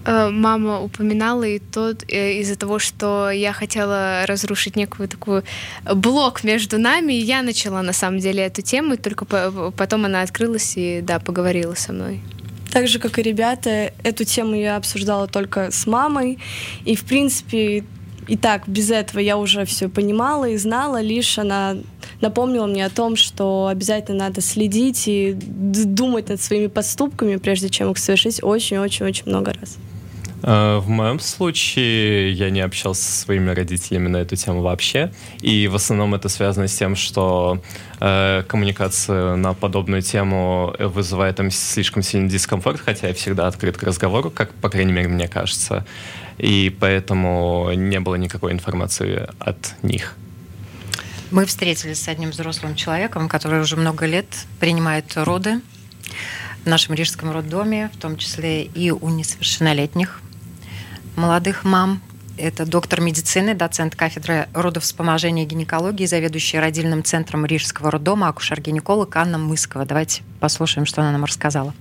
[0.05, 5.43] Э, мама упоминала и тот э, из-за того, что я хотела разрушить некую такую
[5.93, 10.21] блок между нами, и я начала на самом деле эту тему, и только потом она
[10.21, 12.21] открылась и да, поговорила со мной.
[12.73, 16.39] Так же, как и ребята, эту тему я обсуждала только с мамой,
[16.86, 17.83] и в принципе
[18.27, 21.77] и так без этого я уже все понимала и знала, лишь она
[22.19, 27.91] напомнила мне о том, что обязательно надо следить и думать над своими поступками, прежде чем
[27.91, 29.77] их совершить очень-очень-очень много раз.
[30.43, 35.12] Э, в моем случае я не общался со своими родителями на эту тему вообще.
[35.41, 37.62] И в основном это связано с тем, что
[37.99, 43.84] э, коммуникация на подобную тему вызывает там слишком сильный дискомфорт, хотя я всегда открыт к
[43.84, 45.86] разговору, как, по крайней мере, мне кажется.
[46.38, 50.15] И поэтому не было никакой информации от них.
[51.32, 54.27] Мы встретились с одним взрослым человеком, который уже много лет
[54.60, 55.62] принимает роды
[56.63, 60.21] в нашем рижском роддоме, в том числе и у несовершеннолетних
[61.15, 62.02] молодых мам.
[62.38, 69.38] Это доктор медицины, доцент кафедры родовспоможения и гинекологии, заведующий родильным центром Рижского роддома, акушер-гинеколог Анна
[69.38, 69.86] Мыскова.
[69.86, 71.73] Давайте послушаем, что она нам рассказала.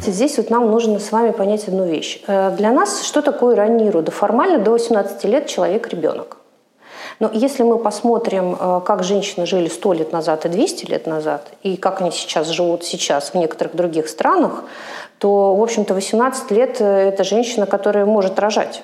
[0.00, 2.20] Здесь вот нам нужно с вами понять одну вещь.
[2.28, 4.12] Э, для нас что такое ранние роды?
[4.12, 6.36] Формально до 18 лет человек– ребенок.
[7.18, 11.50] Но если мы посмотрим, э, как женщины жили 100 лет назад и 200 лет назад,
[11.62, 14.64] и как они сейчас живут сейчас в некоторых других странах,
[15.18, 18.82] то, в общем-то, 18 лет э,– это женщина, которая может рожать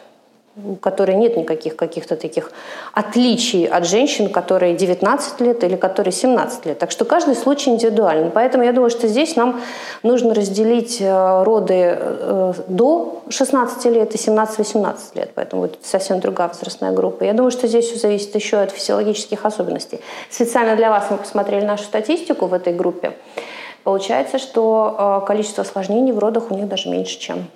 [0.57, 2.53] у которой нет никаких каких-то таких
[2.93, 6.79] отличий от женщин, которые 19 лет или которые 17 лет.
[6.79, 8.31] Так что каждый случай индивидуален.
[8.31, 9.63] Поэтому я думаю, что здесь нам
[10.03, 15.31] нужно разделить э, роды э, до 16 лет и 17-18 лет.
[15.35, 17.25] Поэтому это совсем другая возрастная группа.
[17.25, 20.01] Я думаю, что здесь все зависит еще от физиологических особенностей.
[20.29, 23.13] Специально для вас мы посмотрели нашу статистику в этой группе.
[23.85, 27.47] Получается, что э, количество осложнений в родах у них даже меньше, чем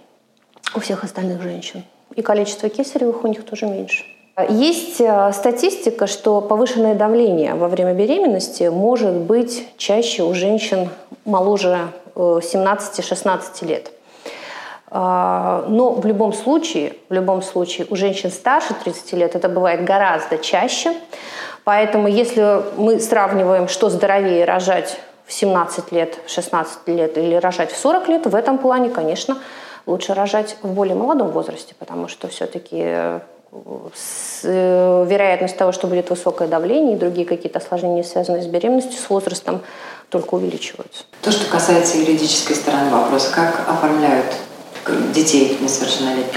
[0.74, 1.84] у всех остальных женщин.
[2.14, 4.04] И количество кесаревых у них тоже меньше.
[4.48, 10.88] Есть э, статистика, что повышенное давление во время беременности может быть чаще у женщин
[11.24, 13.92] моложе 17-16 э, лет.
[14.88, 20.38] Но в любом случае, в любом случае у женщин старше 30 лет это бывает гораздо
[20.38, 20.94] чаще.
[21.64, 27.72] Поэтому если мы сравниваем, что здоровее рожать в 17 лет, в 16 лет или рожать
[27.72, 29.38] в 40 лет, в этом плане, конечно,
[29.86, 33.20] лучше рожать в более молодом возрасте, потому что все-таки э,
[34.42, 39.62] вероятность того, что будет высокое давление и другие какие-то осложнения, связанные с беременностью, с возрастом
[40.10, 41.04] только увеличиваются.
[41.22, 44.26] То, что касается юридической стороны вопроса, как оформляют
[45.12, 46.36] детей несовершеннолетних?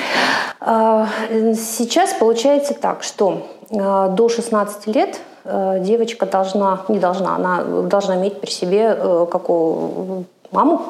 [0.59, 1.07] А,
[1.53, 8.15] сейчас получается так, что э, до 16 лет Э, девочка должна, не должна, она должна
[8.15, 10.81] иметь при себе э, какую маму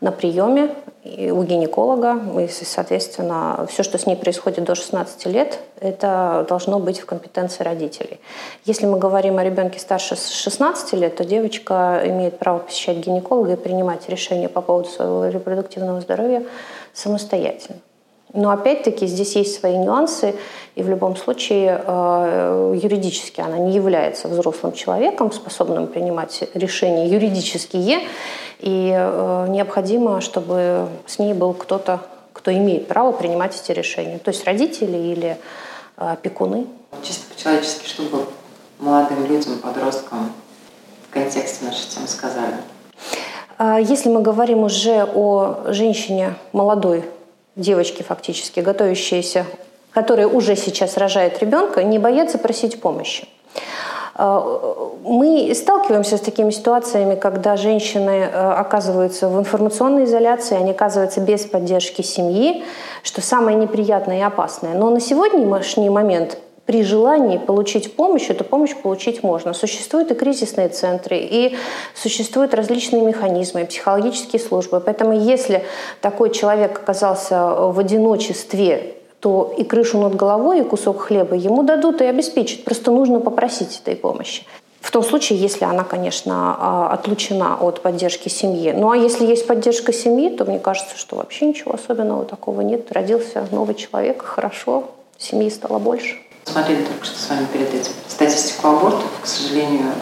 [0.00, 0.74] на приеме
[1.04, 7.00] у гинеколога, и, соответственно, все, что с ней происходит до 16 лет, это должно быть
[7.00, 8.20] в компетенции родителей.
[8.64, 13.56] Если мы говорим о ребенке старше 16 лет, то девочка имеет право посещать гинеколога и
[13.56, 16.44] принимать решения по поводу своего репродуктивного здоровья
[16.94, 17.78] самостоятельно.
[18.34, 20.34] Но опять-таки здесь есть свои нюансы,
[20.74, 28.00] и в любом случае э, юридически она не является взрослым человеком, способным принимать решения юридические,
[28.58, 32.00] и э, необходимо, чтобы с ней был кто-то,
[32.32, 35.36] кто имеет право принимать эти решения, то есть родители или
[35.98, 36.66] э, опекуны.
[37.02, 38.24] Чисто по-человечески, чтобы
[38.78, 40.32] молодым людям, подросткам
[41.06, 42.54] в контексте нашей темы сказали.
[43.80, 47.04] Если мы говорим уже о женщине молодой,
[47.56, 49.46] девочки фактически, готовящиеся,
[49.92, 53.28] которая уже сейчас рожает ребенка, не боятся просить помощи.
[54.14, 54.40] А,
[55.04, 61.46] мы сталкиваемся с такими ситуациями, когда женщины э, оказываются в информационной изоляции, они оказываются без
[61.46, 62.62] поддержки семьи,
[63.02, 64.74] что самое неприятное и опасное.
[64.74, 69.52] Но на сегодняшний момент при желании получить помощь, эту помощь получить можно.
[69.52, 71.56] Существуют и кризисные центры, и
[71.94, 74.80] существуют различные механизмы, психологические службы.
[74.80, 75.64] Поэтому если
[76.00, 82.00] такой человек оказался в одиночестве, то и крышу над головой, и кусок хлеба ему дадут
[82.00, 82.64] и обеспечат.
[82.64, 84.44] Просто нужно попросить этой помощи.
[84.80, 88.72] В том случае, если она, конечно, а, отлучена от поддержки семьи.
[88.72, 92.90] Ну а если есть поддержка семьи, то мне кажется, что вообще ничего особенного такого нет.
[92.90, 96.16] Родился новый человек, хорошо, семьи стало больше.
[96.44, 99.10] Смотрели только что с вами перед этим статистику абортов.
[99.22, 99.92] К сожалению,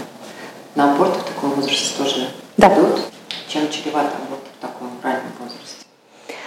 [0.74, 2.72] на аборты в таком возрасте тоже да.
[2.74, 3.00] идут.
[3.48, 5.87] Чем чреват аборт в таком раннем возрасте?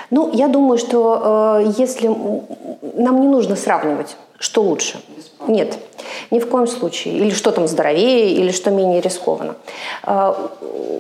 [0.10, 5.00] Ну, я думаю, что э, если нам не нужно сравнивать, что лучше.
[5.48, 5.78] Нет,
[6.32, 7.18] ни в коем случае.
[7.18, 9.56] Или что там здоровее, или что менее рискованно.
[10.06, 10.34] Э,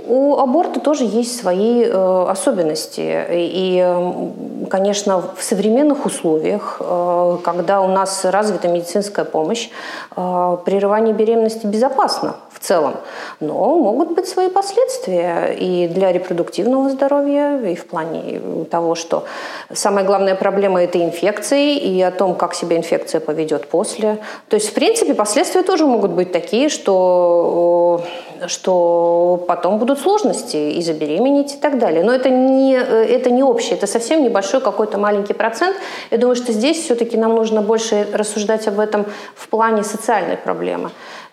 [0.07, 3.25] у аборта тоже есть свои э, особенности.
[3.29, 9.69] И, конечно, в современных условиях, э, когда у нас развита медицинская помощь,
[10.15, 12.95] прерывание беременности безопасно целом.
[13.39, 19.25] Но могут быть свои последствия и для репродуктивного здоровья, и в плане того, что
[19.71, 23.32] самая главная проблема– это инфекции, и о том, как себя инфекция поведет
[23.67, 24.19] после.
[24.49, 28.03] То есть, в принципе, последствия тоже могут быть такие, что
[28.47, 32.03] что потом будут сложности и забеременеть и так далее.
[32.03, 35.77] Но это не, это не общее, это совсем небольшой какой-то маленький процент.
[36.11, 40.91] Я думаю, что здесь все-таки нам нужно больше рассуждать об этом в плане социальной проблемы.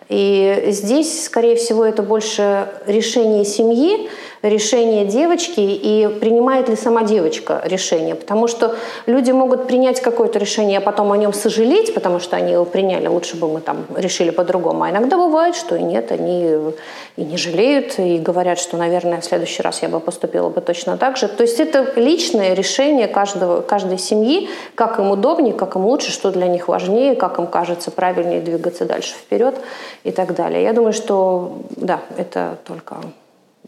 [0.09, 4.09] И здесь, скорее всего, это больше решение семьи,
[4.41, 8.15] решение девочки и принимает ли сама девочка решение.
[8.15, 8.75] Потому что
[9.05, 13.07] люди могут принять какое-то решение, а потом о нем сожалеть, потому что они его приняли,
[13.07, 14.83] лучше бы мы там решили по-другому.
[14.83, 16.73] А иногда бывает, что и нет, они
[17.17, 20.97] и не жалеют, и говорят, что, наверное, в следующий раз я бы поступила бы точно
[20.97, 21.27] так же.
[21.27, 26.31] То есть это личное решение каждого, каждой семьи, как им удобнее, как им лучше, что
[26.31, 29.55] для них важнее, как им кажется правильнее двигаться дальше вперед
[30.03, 30.63] и так далее.
[30.63, 32.97] Я думаю, что да, это только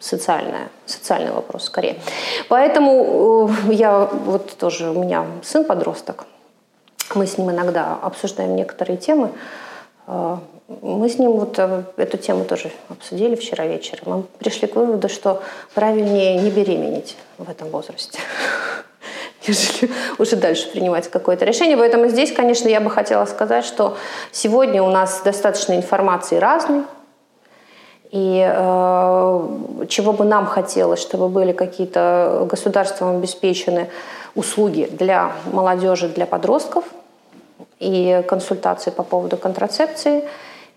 [0.04, 1.96] социальная, социальный вопрос скорее.
[2.50, 6.26] Поэтому э, я вот тоже, у меня сын подросток,
[7.16, 9.32] мы с ним иногда обсуждаем некоторые темы.
[10.08, 10.38] Э,
[10.82, 14.04] мы с ним вот э, эту тему тоже обсудили вчера вечером.
[14.06, 15.42] Мы пришли к выводу, что
[15.74, 18.20] правильнее не беременеть в этом возрасте
[19.48, 21.78] нежели уже дальше принимать какое-то решение.
[21.78, 23.98] Поэтому здесь, конечно, я бы хотела сказать, что
[24.32, 26.84] сегодня у нас достаточно информации разной,
[28.14, 33.90] и э, чего бы нам хотелось, чтобы были какие-то государством обеспечены
[34.36, 36.84] услуги для молодежи, для подростков,
[37.80, 40.26] и консультации по поводу контрацепции,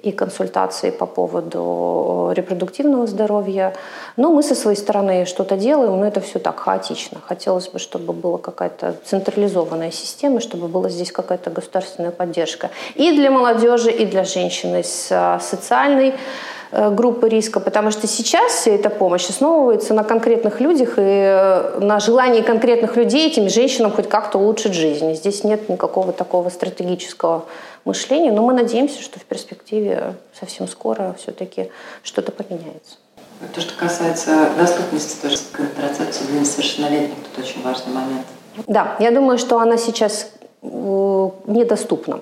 [0.00, 3.74] и консультации по поводу репродуктивного здоровья.
[4.16, 7.20] Но мы со своей стороны что-то делаем, но это все так хаотично.
[7.26, 13.30] Хотелось бы, чтобы была какая-то централизованная система, чтобы была здесь какая-то государственная поддержка и для
[13.30, 18.90] молодежи, и для женщины с а, социальной Э, группы риска, потому что сейчас вся эта
[18.90, 24.38] помощь основывается на конкретных людях и э, на желании конкретных людей этим женщинам хоть как-то
[24.38, 25.14] улучшить жизнь.
[25.14, 27.44] Здесь нет никакого такого стратегического
[27.84, 31.70] мышления, но мы надеемся, что в перспективе совсем скоро все-таки
[32.02, 32.96] что-то поменяется.
[33.54, 38.26] То, что касается доступности тоже контрацепции для несовершеннолетних, тут очень важный момент.
[38.66, 40.30] Да, я думаю, что она сейчас
[40.62, 40.66] э,
[41.46, 42.20] недоступна.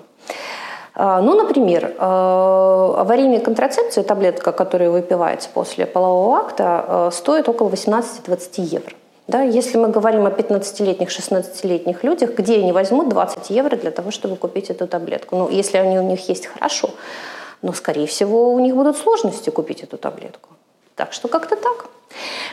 [0.95, 7.68] А, ну, например, а, аварийная контрацепция, таблетка, которая выпивается после полового акта, а, стоит около
[7.68, 8.92] 18-20 евро.
[9.26, 14.11] Да, если мы говорим о 15-летних, 16-летних людях, где они возьмут 20 евро для того,
[14.11, 15.36] чтобы купить эту таблетку?
[15.36, 16.90] Ну, если они у них есть, хорошо.
[17.62, 20.51] Но, скорее всего, у них будут сложности купить эту таблетку.
[20.95, 21.86] Так что как-то так.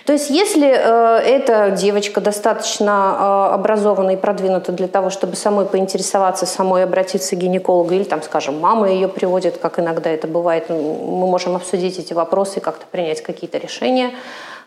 [0.06, 5.66] То есть если э, эта девочка достаточно э, образована и продвинута для того, чтобы самой
[5.66, 10.70] поинтересоваться, самой обратиться к гинекологу, или там, скажем, мама ее приводит, как иногда это бывает,
[10.70, 14.12] мы можем обсудить эти вопросы и как-то принять какие-то решения,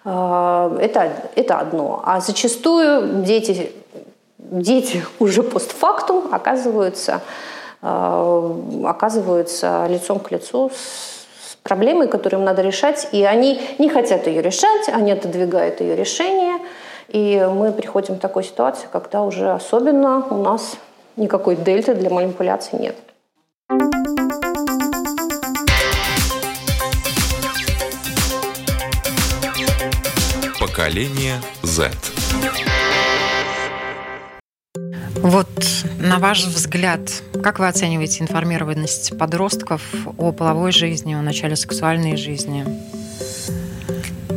[0.04, 2.02] э, это, это одно.
[2.04, 3.72] А зачастую дети,
[4.38, 7.20] дети уже постфактум оказываются,
[7.82, 11.13] э, оказываются лицом к лицу с
[11.64, 16.58] проблемой, которую им надо решать, и они не хотят ее решать, они отодвигают ее решение,
[17.08, 20.76] и мы приходим к такой ситуации, когда уже особенно у нас
[21.16, 22.96] никакой дельты для манипуляций нет.
[30.60, 31.90] Поколение Z.
[35.24, 35.48] Вот
[35.98, 37.00] на ваш взгляд,
[37.42, 39.80] как вы оцениваете информированность подростков
[40.18, 42.66] о половой жизни, о начале сексуальной жизни?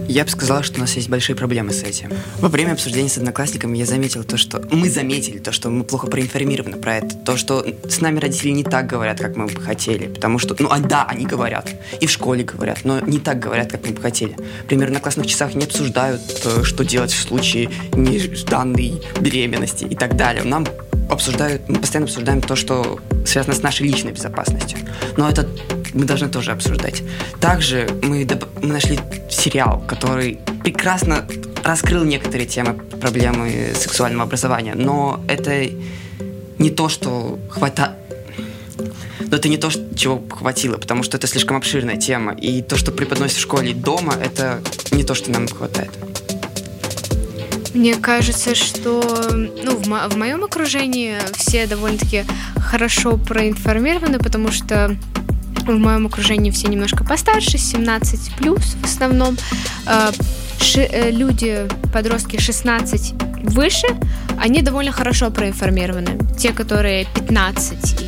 [0.08, 2.12] Я бы сказала, что у нас есть большие проблемы с этим.
[2.40, 6.08] Во время обсуждения с одноклассниками я заметил то, что мы заметили то, что мы плохо
[6.08, 10.08] проинформированы про это, то, что с нами родители не так говорят, как мы бы хотели,
[10.08, 13.70] потому что, ну, а да, они говорят, и в школе говорят, но не так говорят,
[13.70, 14.36] как мы бы хотели.
[14.62, 20.16] Например, на классных часах не обсуждают, э, что делать в случае нежданной беременности и так
[20.16, 20.44] далее.
[20.44, 20.66] Нам
[21.10, 24.80] обсуждают, мы постоянно обсуждаем то, что связано с нашей личной безопасностью.
[25.18, 25.48] Но это
[25.98, 27.04] мы должны тоже обсуждать.
[27.40, 28.28] Также мы,
[28.62, 31.26] мы нашли сериал, который прекрасно
[31.64, 35.70] раскрыл некоторые темы проблемы сексуального образования, но это
[36.58, 37.92] не то, что хватает
[39.30, 42.34] но это не то, чего хватило, потому что это слишком обширная тема.
[42.34, 45.92] И то, что преподносят в школе и дома, это не то, что нам хватает.
[47.74, 52.24] Мне кажется, что ну, в, мо- в моем окружении все довольно-таки
[52.58, 54.96] хорошо проинформированы, потому что
[55.74, 59.38] в моем окружении все немножко постарше, 17 плюс в основном.
[59.86, 60.12] Э,
[60.60, 63.14] ши, э, люди, подростки 16
[63.44, 63.88] выше,
[64.40, 66.20] они довольно хорошо проинформированы.
[66.38, 68.02] Те, которые 15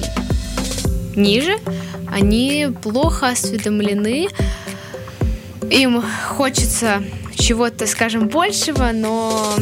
[1.15, 1.57] и ниже,
[2.11, 4.27] они плохо осведомлены.
[5.69, 7.03] Им хочется
[7.37, 9.55] чего-то, скажем, большего, но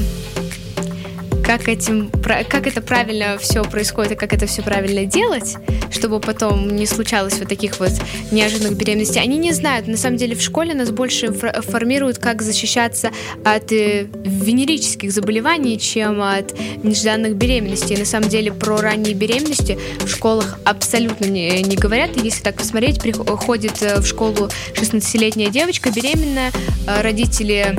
[1.47, 2.11] как, этим,
[2.49, 5.55] как это правильно все происходит и как это все правильно делать,
[5.89, 7.91] чтобы потом не случалось вот таких вот
[8.31, 9.87] неожиданных беременностей, они не знают.
[9.87, 13.11] На самом деле в школе нас больше формируют, как защищаться
[13.45, 17.95] от э, венерических заболеваний, чем от нежданных беременностей.
[17.95, 22.17] На самом деле про ранние беременности в школах абсолютно не, не говорят.
[22.17, 26.51] И если так посмотреть, приходит э, в школу 16-летняя девочка беременная,
[26.87, 27.73] э, родители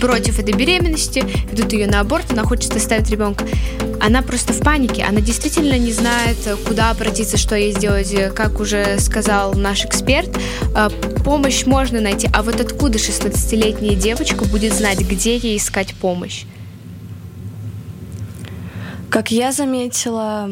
[0.00, 3.46] против этой беременности, ведут ее на аборт, она хочет оставить ребенка.
[4.00, 8.14] Она просто в панике, она действительно не знает, куда обратиться, что ей сделать.
[8.34, 10.30] Как уже сказал наш эксперт,
[10.74, 10.88] э,
[11.24, 16.44] помощь можно найти, а вот откуда 16-летняя девочка будет знать, где ей искать помощь?
[19.10, 20.50] Как я заметила,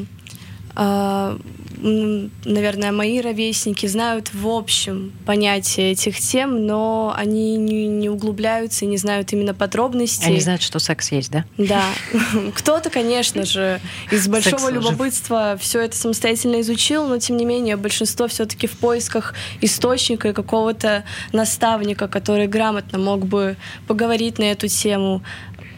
[0.77, 1.39] э,
[1.81, 8.89] наверное, мои ровесники знают в общем понятие этих тем, но они не, не углубляются и
[8.89, 10.29] не знают именно подробностей.
[10.29, 11.45] Они знают, что секс есть, да?
[11.59, 11.85] Да.
[12.55, 18.29] Кто-то, конечно же, из большого любопытства все это самостоятельно изучил, но тем не менее большинство
[18.29, 23.57] все-таки в поисках источника и какого-то наставника, который грамотно мог бы
[23.87, 25.23] поговорить на эту тему,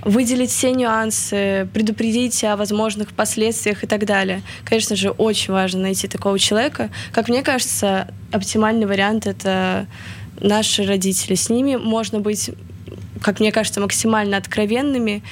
[0.02, 4.42] выделить все нюансы, предупредить о возможных последствиях и так далее.
[4.64, 6.90] Конечно же, очень важно найти такого человека.
[7.12, 9.86] Как мне кажется, оптимальный вариант— это
[10.40, 11.34] наши родители.
[11.34, 12.50] С ними можно быть
[13.22, 15.22] как мне кажется, максимально откровенными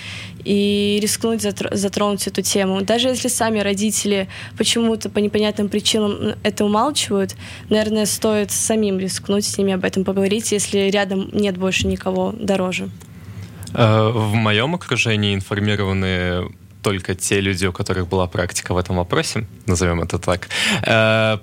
[0.44, 2.82] и рискнуть затронуть эту тему.
[2.82, 7.34] Даже если сами родители почему-то по непонятным причинам это умалчивают,
[7.68, 12.88] наверное, стоит самим рискнуть с ними об этом поговорить, если рядом нет больше никого дороже.
[13.74, 16.48] Э, в моем окружении информированы
[16.82, 20.48] только те люди, у которых была практика в этом вопросе, назовем это так.
[20.86, 21.38] Э,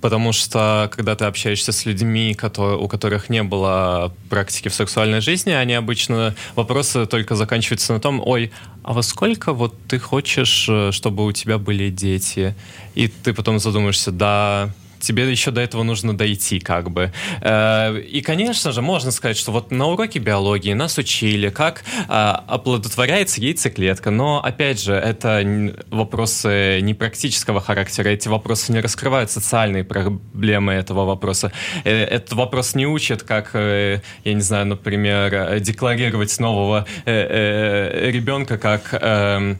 [0.00, 5.20] потому что, когда ты общаешься с людьми, которые, у которых не было практики в сексуальной
[5.20, 8.50] жизни, они обычно вопросы только заканчиваются на том, ой,
[8.82, 12.54] а во сколько вот ты хочешь, э, чтобы у тебя были дети?
[12.94, 14.70] И ты потом задумаешься, да,
[15.04, 17.12] тебе еще до этого нужно дойти, как бы.
[17.40, 22.44] Э, и, конечно же, можно сказать, что вот на уроке биологии нас учили, как а,
[22.48, 29.84] оплодотворяется яйцеклетка, но, опять же, это вопросы не практического характера, эти вопросы не раскрывают социальные
[29.84, 31.52] проблемы этого вопроса.
[31.84, 38.94] Э, этот вопрос не учат, как, э, я не знаю, например, декларировать нового ребенка как
[39.00, 39.58] эм,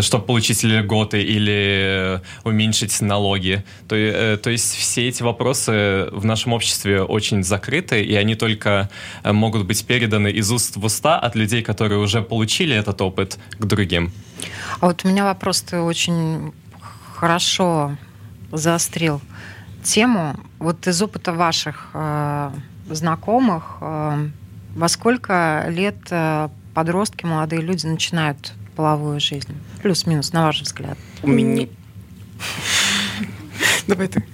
[0.00, 3.64] чтобы получить льготы или уменьшить налоги.
[3.88, 8.90] То, э, то есть все эти вопросы в нашем обществе очень закрыты, и они только
[9.22, 13.38] э, могут быть переданы из уст в уста от людей, которые уже получили этот опыт,
[13.58, 14.12] к другим.
[14.80, 16.52] А вот у меня вопрос, ты очень
[17.14, 17.96] хорошо
[18.52, 19.20] заострил
[19.82, 20.36] тему.
[20.58, 22.50] Вот из опыта ваших э,
[22.90, 24.28] знакомых, э,
[24.76, 29.54] во сколько лет э, подростки, молодые люди начинают половую жизнь?
[29.82, 30.98] Плюс-минус, на ваш взгляд.
[31.22, 31.68] У меня...
[33.86, 34.24] Давай ты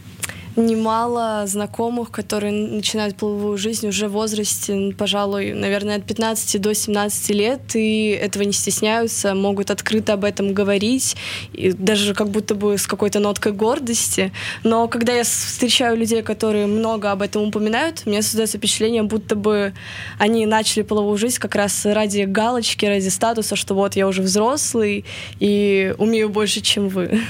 [0.57, 7.31] немало знакомых, которые начинают половую жизнь уже в возрасте, пожалуй, наверное, от 15 до 17
[7.31, 11.17] лет, и этого не стесняются, могут открыто об этом говорить,
[11.53, 14.33] и даже как будто бы с какой-то ноткой гордости.
[14.63, 19.73] Но когда я встречаю людей, которые много об этом упоминают, мне создается впечатление, будто бы
[20.19, 25.05] они начали половую жизнь как раз ради галочки, ради статуса, что вот я уже взрослый
[25.41, 27.21] и умею больше, чем вы.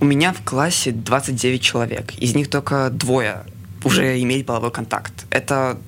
[0.00, 2.14] У меня в классе 29 человек.
[2.18, 3.44] Из них только двое
[3.84, 5.12] уже имели половой контакт.
[5.30, 5.78] Это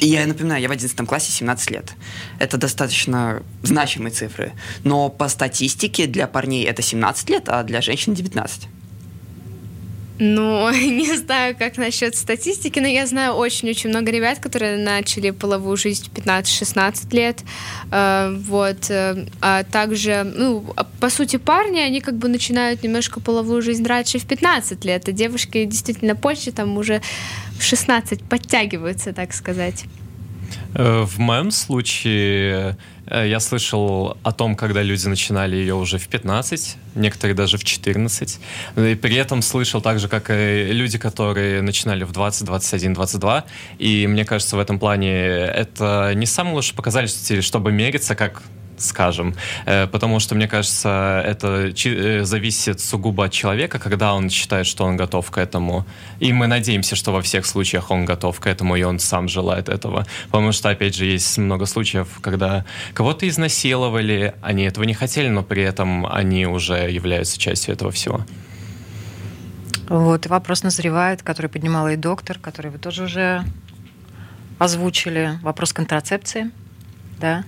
[0.00, 1.92] я напоминаю, я в 11 классе 17 лет.
[2.38, 4.52] Это достаточно значимые цифры.
[4.84, 8.68] Но по статистике для парней это 17 лет, а для женщин 19.
[10.18, 15.76] Ну, не знаю, как насчет статистики, но я знаю очень-очень много ребят, которые начали половую
[15.76, 17.40] жизнь в 15-16 лет.
[17.90, 18.90] Э, вот.
[18.90, 23.84] Э, а также, ну, а по сути, парни, они как бы начинают немножко половую жизнь
[23.84, 27.00] раньше в 15 лет, а девушки действительно позже, там уже
[27.58, 29.84] в 16 подтягиваются, так сказать.
[30.74, 32.76] Э, в моем случае
[33.10, 37.64] Э, я слышал о том, когда люди начинали ее уже в 15, некоторые даже в
[37.64, 38.40] 14.
[38.76, 43.44] И при этом слышал так же, как и люди, которые начинали в 20, 21, 22.
[43.78, 48.42] И мне кажется, в этом плане это не самый лучший показатель, чтобы мериться, как
[48.78, 49.34] скажем.
[49.66, 54.84] Э, потому что, мне кажется, это э, зависит сугубо от человека, когда он считает, что
[54.84, 55.86] он готов к этому.
[56.20, 59.68] И мы надеемся, что во всех случаях он готов к этому, и он сам желает
[59.68, 60.06] этого.
[60.26, 62.64] Потому что, опять же, есть много случаев, когда
[62.94, 68.24] кого-то изнасиловали, они этого не хотели, но при этом они уже являются частью этого всего.
[69.88, 73.44] Вот, и вопрос назревает, который поднимала и доктор, который вы тоже уже
[74.58, 75.38] озвучили.
[75.42, 76.50] Вопрос контрацепции,
[77.18, 77.44] да?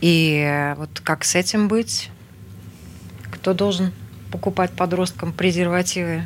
[0.00, 2.10] И вот как с этим быть?
[3.30, 3.92] Кто должен
[4.30, 6.24] покупать подросткам презервативы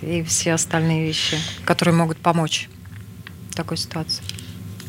[0.00, 2.68] и все остальные вещи, которые могут помочь
[3.50, 4.22] в такой ситуации?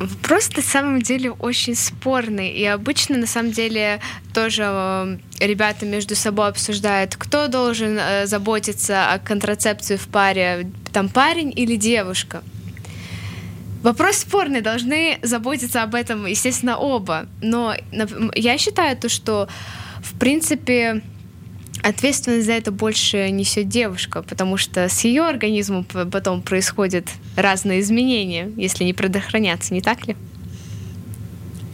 [0.02, 2.50] Вопрос на самом деле очень спорный.
[2.50, 4.00] И обычно, на самом деле,
[4.34, 11.08] тоже э, ребята между собой обсуждают, кто должен э, заботиться о контрацепции в паре, там
[11.08, 12.42] парень или девушка.
[13.84, 17.28] Вопрос спорный, должны заботиться об этом, естественно, оба.
[17.42, 17.76] Но
[18.36, 19.50] я считаю то, что,
[20.04, 21.02] в принципе,
[21.82, 28.52] ответственность за это больше несет девушка, потому что с ее организмом потом происходят разные изменения,
[28.56, 30.16] если не предохраняться, не так ли?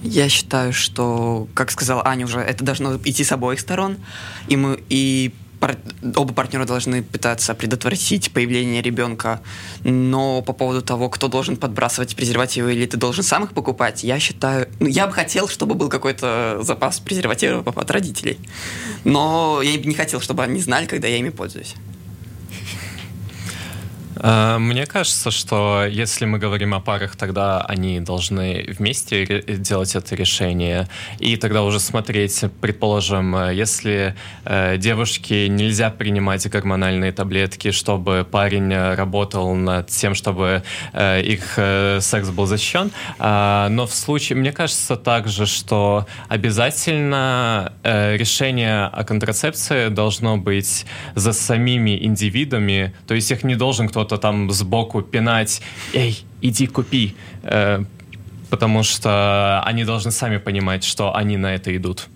[0.01, 3.97] Я считаю, что, как сказала Аня уже, это должно идти с обоих сторон,
[4.47, 5.77] и мы и пар...
[6.15, 9.41] оба партнера должны пытаться предотвратить появление ребенка.
[9.83, 14.19] Но по поводу того, кто должен подбрасывать презервативы или ты должен сам их покупать, я
[14.19, 14.67] считаю...
[14.79, 18.39] Ну, я бы хотел, чтобы был какой-то запас презервативов от родителей.
[19.03, 21.75] Но я не хотел, чтобы они знали, когда я ими пользуюсь.
[24.19, 30.15] Э, мне кажется, что если мы говорим о парах, тогда они должны вместе делать это
[30.15, 30.87] решение.
[31.19, 34.15] И тогда уже смотреть, предположим, э, если
[34.45, 40.63] э, девушке нельзя принимать гормональные таблетки, чтобы парень работал над тем, чтобы
[40.93, 41.59] их
[42.01, 42.91] секс был защищен.
[43.19, 52.03] Но в случае, мне кажется также, что обязательно решение о контрацепции должно быть за самими
[52.03, 55.61] индивидами, то есть их не должен кто-то кто-то там сбоку пинать,
[55.93, 57.83] эй, иди купи, э,
[58.49, 62.07] потому что они должны сами понимать, что они на это идут.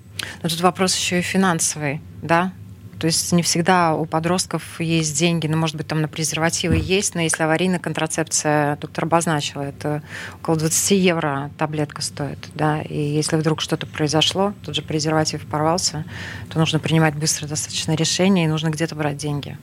[0.41, 2.53] Но тут вопрос еще и финансовый, да?
[2.99, 7.15] То есть не всегда у подростков есть деньги, ну, может быть, там на презервативы есть,
[7.15, 10.03] но если аварийная контрацепция, доктор обозначила, это
[10.41, 16.05] около 20 евро таблетка стоит, да, и если вдруг что-то произошло, тот же презерватив порвался,
[16.49, 19.57] то нужно принимать быстро достаточно решение, и нужно где-то брать деньги.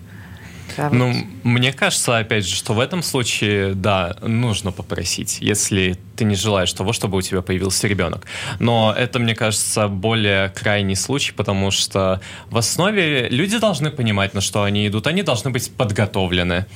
[0.76, 1.24] Да, ну, вот.
[1.44, 6.72] мне кажется, опять же, что в этом случае, да, нужно попросить, если ты не желаешь
[6.72, 8.26] того, чтобы у тебя появился ребенок.
[8.58, 14.40] Но это, мне кажется, более крайний случай, потому что в основе люди должны понимать, на
[14.40, 16.66] что они идут, они должны быть подготовлены.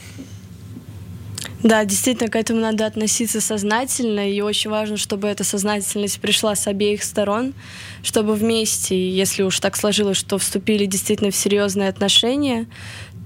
[1.62, 6.66] Да, действительно, к этому надо относиться сознательно, и очень важно, чтобы эта сознательность пришла с
[6.66, 7.55] обеих сторон,
[8.03, 12.66] чтобы вместе, если уж так сложилось, что вступили действительно в серьезные отношения,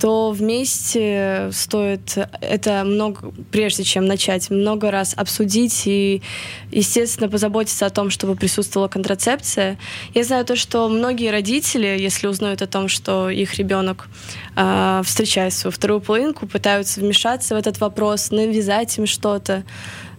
[0.01, 6.23] то вместе стоит это много, прежде чем начать, много раз обсудить и,
[6.71, 9.79] естественно, позаботиться о том, чтобы присутствовала контрацепция.
[10.15, 14.09] Я знаю то, что многие родители, если узнают о том, что их ребенок
[14.57, 19.65] э, встречает свою вторую половинку, пытаются вмешаться в этот вопрос, навязать им что-то.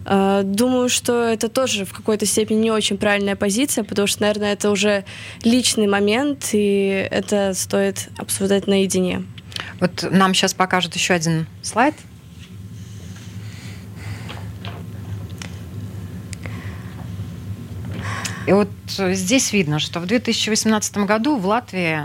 [0.04, 4.54] Э, думаю, что это тоже в какой-то степени не очень правильная позиция, потому что, наверное,
[4.54, 5.04] это уже
[5.44, 9.22] личный момент, и это стоит обсуждать наедине.
[9.80, 11.94] Вот нам сейчас покажут еще один слайд.
[18.46, 22.00] И вот здесь видно, что в 2018 году в Латвии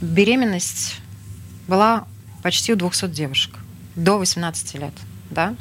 [0.00, 1.00] беременность
[1.68, 2.06] была
[2.42, 3.54] почти у 200 девушек
[3.94, 4.92] до 18 лет.
[5.30, 5.54] Да?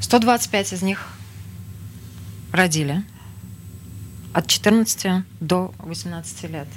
[0.00, 1.06] 125 из них
[2.50, 3.04] родили
[4.32, 6.68] от 14 до 18 лет.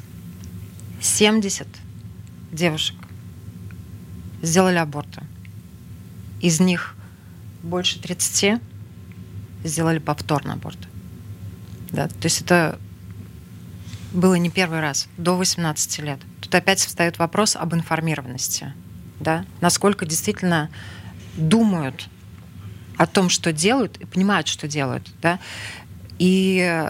[1.01, 1.68] 70
[2.54, 2.95] девушек
[4.41, 5.22] сделали аборты.
[6.41, 6.95] Из них
[7.64, 8.62] больше 30
[9.64, 10.78] сделали повторный аборт.
[11.91, 12.80] Да, то есть это
[14.12, 16.20] было не первый раз, до 18 лет.
[16.41, 18.74] Тут опять встает вопрос об информированности.
[19.20, 19.45] Да?
[19.62, 20.70] Насколько действительно
[21.36, 22.10] думают
[22.97, 25.12] о том, что делают, и понимают, что делают.
[25.22, 25.39] Да?
[26.20, 26.86] И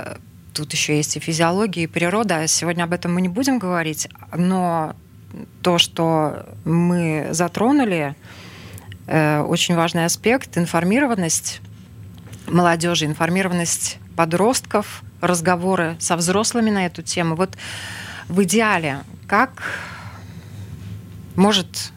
[0.54, 2.46] тут еще есть и физиология, и природа.
[2.48, 4.96] Сегодня об этом мы не будем говорить, но
[5.62, 8.16] то, что мы затронули,
[9.08, 11.62] э, очень важный аспект информированность
[12.48, 17.36] молодежи, информированность подростков, разговоры со взрослыми на эту тему.
[17.36, 17.58] Вот
[18.28, 19.64] в идеале, как
[21.36, 21.92] может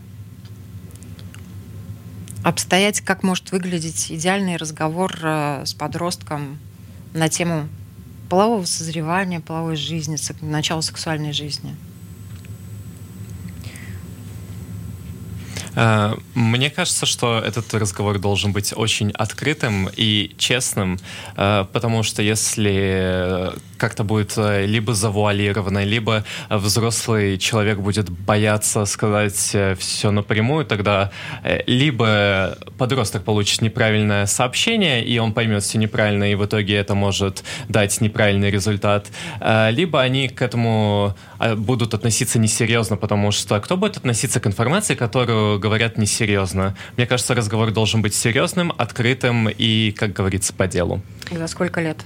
[2.43, 6.59] обстоять, как может выглядеть идеальный разговор э, с подростком
[7.13, 7.69] на тему
[8.29, 11.75] полового созревания, половой жизни, начала сексуальной жизни?
[11.75, 11.87] Э,
[16.35, 20.99] мне кажется, что этот разговор должен быть очень открытым и честным,
[21.37, 29.57] э, потому что если как-то будет э, либо завуалировано, либо взрослый человек будет бояться сказать
[29.79, 31.11] все напрямую, тогда
[31.67, 37.45] либо подросток получит неправильное сообщение, и он поймет все неправильно, и в итоге это может
[37.69, 39.09] дать неправильный результат,
[39.71, 41.15] либо они к этому
[41.57, 46.77] будут относиться несерьезно, потому что кто будет относиться к информации, которую говорят несерьезно.
[46.97, 51.03] Мне кажется, разговор должен быть серьезным, открытым и, как говорится, по делу.
[51.29, 51.99] За сколько лет?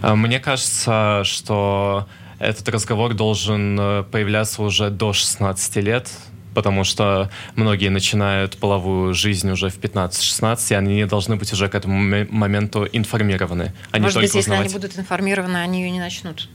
[0.00, 2.08] А, мне кажется, что
[2.38, 6.10] этот разговор должен э, появляться уже до 16 лет,
[6.54, 11.68] потому что многие начинают половую жизнь уже в 15-16, и они не должны быть уже
[11.68, 11.98] к этому
[12.30, 13.74] моменту информированы.
[13.90, 14.64] Они Может быть, узнавать...
[14.64, 16.48] если они будут информированы, они ее не начнут?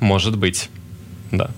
[0.00, 0.70] Может быть,
[1.30, 1.50] да.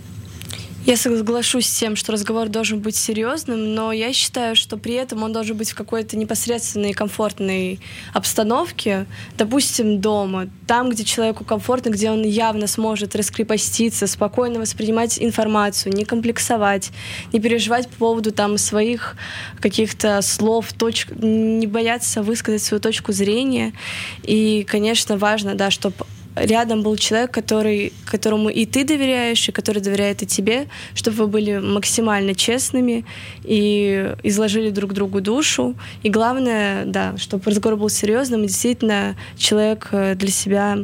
[0.87, 5.25] Я соглашусь с тем, что разговор должен быть серьезным, но я считаю, что при этом
[5.25, 7.81] он должен быть в какой-то непосредственной комфортной
[8.15, 9.07] обстановке,
[9.37, 16.05] допустим, дома, там, где человеку комфортно, где он явно сможет раскрепоститься, спокойно воспринимать информацию, не
[16.05, 16.93] комплексовать,
[17.33, 19.17] не переживать по поводу там своих
[19.61, 23.73] каких-то слов, точек, не бояться высказать свою точку зрения.
[24.23, 25.97] И, конечно, важно, да, чтобы
[26.37, 31.27] рядом был человек, который, которому и ты доверяешь, и который доверяет и тебе, чтобы вы
[31.27, 33.05] были максимально честными
[33.43, 35.75] и изложили друг другу душу.
[36.03, 40.79] И главное, да, чтобы разговор был серьезным, и действительно человек э, для себя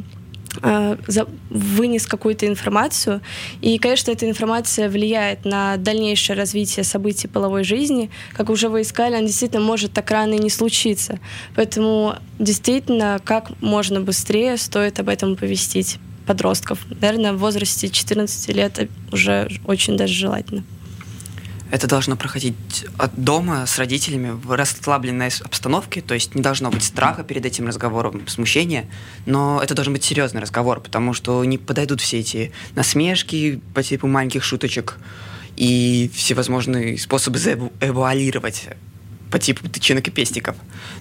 [1.51, 3.21] вынес какую-то информацию.
[3.61, 8.11] И, конечно, эта информация влияет на дальнейшее развитие событий половой жизни.
[8.33, 11.19] Как уже вы искали, она действительно может так рано и не случиться.
[11.57, 16.79] Поэтому действительно, как можно быстрее стоит об этом повестить подростков.
[17.01, 20.65] Наверное, в возрасте 14 лет уже очень даже желательно.
[21.73, 26.85] Это должно проходить от дома с родителями в расслабленной обстановке, то есть не должно быть
[26.85, 28.91] страха перед этим разговором, смущения,
[29.25, 34.07] но это должен быть серьезный разговор, потому что не подойдут все эти насмешки по типу
[34.07, 34.99] маленьких шуточек
[35.57, 38.69] и всевозможные способы заэвуалировать
[39.31, 40.57] по типу тычинок и пестиков.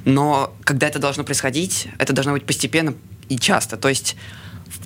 [0.05, 2.93] Но когда это должно происходить, это должно быть постепенно
[3.27, 3.75] и часто.
[3.75, 4.15] То есть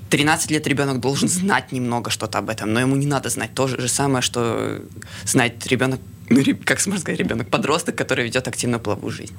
[0.10, 3.68] 13 лет ребенок должен знать немного что-то об этом, но ему не надо знать то
[3.68, 4.82] же самое, что
[5.26, 9.36] знает ребенок, ну, как можно сказать, ребенок, подросток, который ведет активную половую жизнь.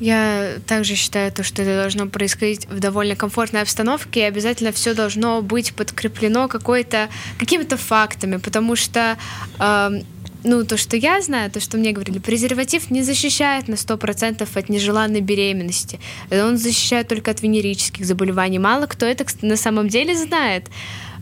[0.00, 4.94] Я также считаю, то, что это должно происходить в довольно комфортной обстановке, и обязательно все
[4.94, 9.18] должно быть подкреплено какой-то, какими-то фактами, потому что
[9.58, 10.00] э,
[10.44, 14.68] ну, то, что я знаю, то, что мне говорили, презерватив не защищает на 100% от
[14.68, 16.00] нежеланной беременности.
[16.30, 18.58] Он защищает только от венерических заболеваний.
[18.58, 20.64] Мало кто это на самом деле знает,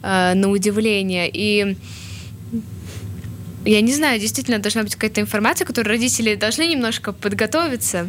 [0.02, 1.30] э, на удивление.
[1.32, 1.76] И
[3.64, 8.08] я не знаю, действительно должна быть какая-то информация, которую родители должны немножко подготовиться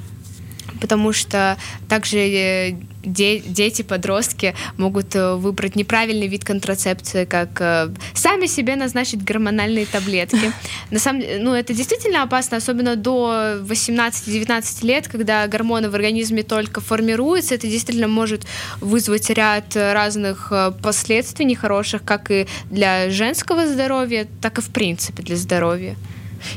[0.80, 1.58] потому что
[1.88, 8.76] также э, де- дети, подростки могут э, выбрать неправильный вид контрацепции, как э, сами себе
[8.76, 10.52] назначить гормональные таблетки.
[10.92, 16.44] На самом деле, ну, это действительно опасно, особенно до 18-19 лет, когда гормоны в организме
[16.44, 17.56] только формируются.
[17.56, 18.46] Это действительно может
[18.82, 20.52] вызвать ряд разных
[20.82, 25.96] последствий нехороших, как и для женского здоровья, так и в принципе для здоровья.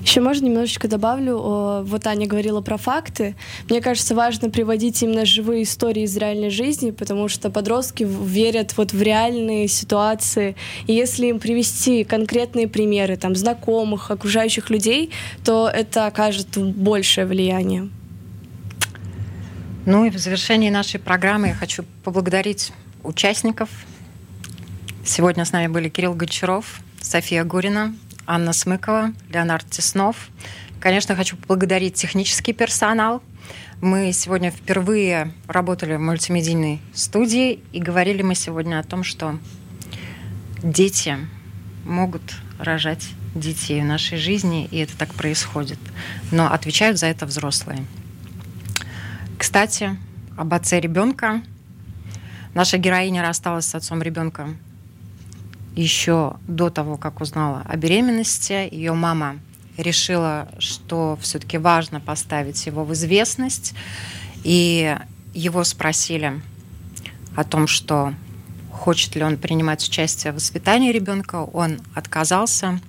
[0.03, 1.39] Еще можно немножечко добавлю.
[1.85, 3.35] Вот Аня говорила про факты.
[3.69, 8.93] Мне кажется, важно приводить именно живые истории из реальной жизни, потому что подростки верят вот
[8.93, 10.57] в реальные ситуации.
[10.87, 15.11] И если им привести конкретные примеры там знакомых, окружающих людей,
[15.45, 17.89] то это окажет большее влияние.
[19.85, 22.73] Ну и в завершении нашей программы я хочу поблагодарить
[23.03, 23.69] участников.
[25.05, 27.93] Сегодня с нами были Кирилл Гончаров, София Гурина,
[28.27, 30.29] Анна Смыкова, Леонард Теснов.
[30.81, 33.23] Конечно, хочу поблагодарить технический персонал.
[33.81, 39.39] Мы сегодня впервые работали в мультимедийной студии и говорили мы сегодня о том, что
[40.63, 41.17] дети
[41.85, 42.23] могут
[42.59, 45.79] рожать детей в нашей жизни, и это так происходит.
[46.31, 47.85] Но отвечают за это взрослые.
[49.39, 49.97] Кстати,
[50.37, 51.43] об отце ребенка.
[52.55, 54.51] Наша героиня рассталась с отцом ребенка
[55.75, 58.69] еще до того, как узнала о беременности.
[58.73, 59.39] Ее мама
[59.77, 63.75] решила, что все-таки важно поставить его в известность.
[64.45, 64.97] И
[65.35, 66.41] его спросили
[67.37, 68.15] о том, что
[68.71, 71.37] хочет ли он принимать участие в воспитании ребенка.
[71.37, 72.81] Он отказался.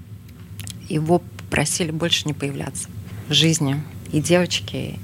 [0.90, 2.90] Его попросили больше не появляться
[3.30, 3.82] в жизни
[4.12, 5.00] и девочки,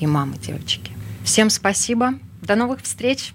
[0.00, 0.92] и мамы девочки.
[1.24, 2.14] Всем спасибо.
[2.40, 3.34] До новых встреч.